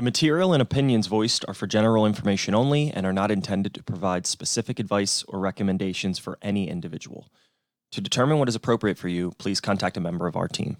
Material 0.06 0.52
and 0.52 0.62
opinions 0.62 1.08
voiced 1.08 1.44
are 1.48 1.52
for 1.52 1.66
general 1.66 2.06
information 2.06 2.54
only 2.54 2.92
and 2.92 3.04
are 3.04 3.12
not 3.12 3.32
intended 3.32 3.74
to 3.74 3.82
provide 3.82 4.24
specific 4.24 4.78
advice 4.78 5.24
or 5.26 5.40
recommendations 5.40 6.16
for 6.16 6.38
any 6.40 6.70
individual. 6.70 7.28
To 7.90 8.00
determine 8.00 8.38
what 8.38 8.48
is 8.48 8.54
appropriate 8.54 8.98
for 8.98 9.08
you, 9.08 9.32
please 9.36 9.60
contact 9.60 9.96
a 9.96 10.00
member 10.00 10.28
of 10.28 10.36
our 10.36 10.46
team. 10.46 10.76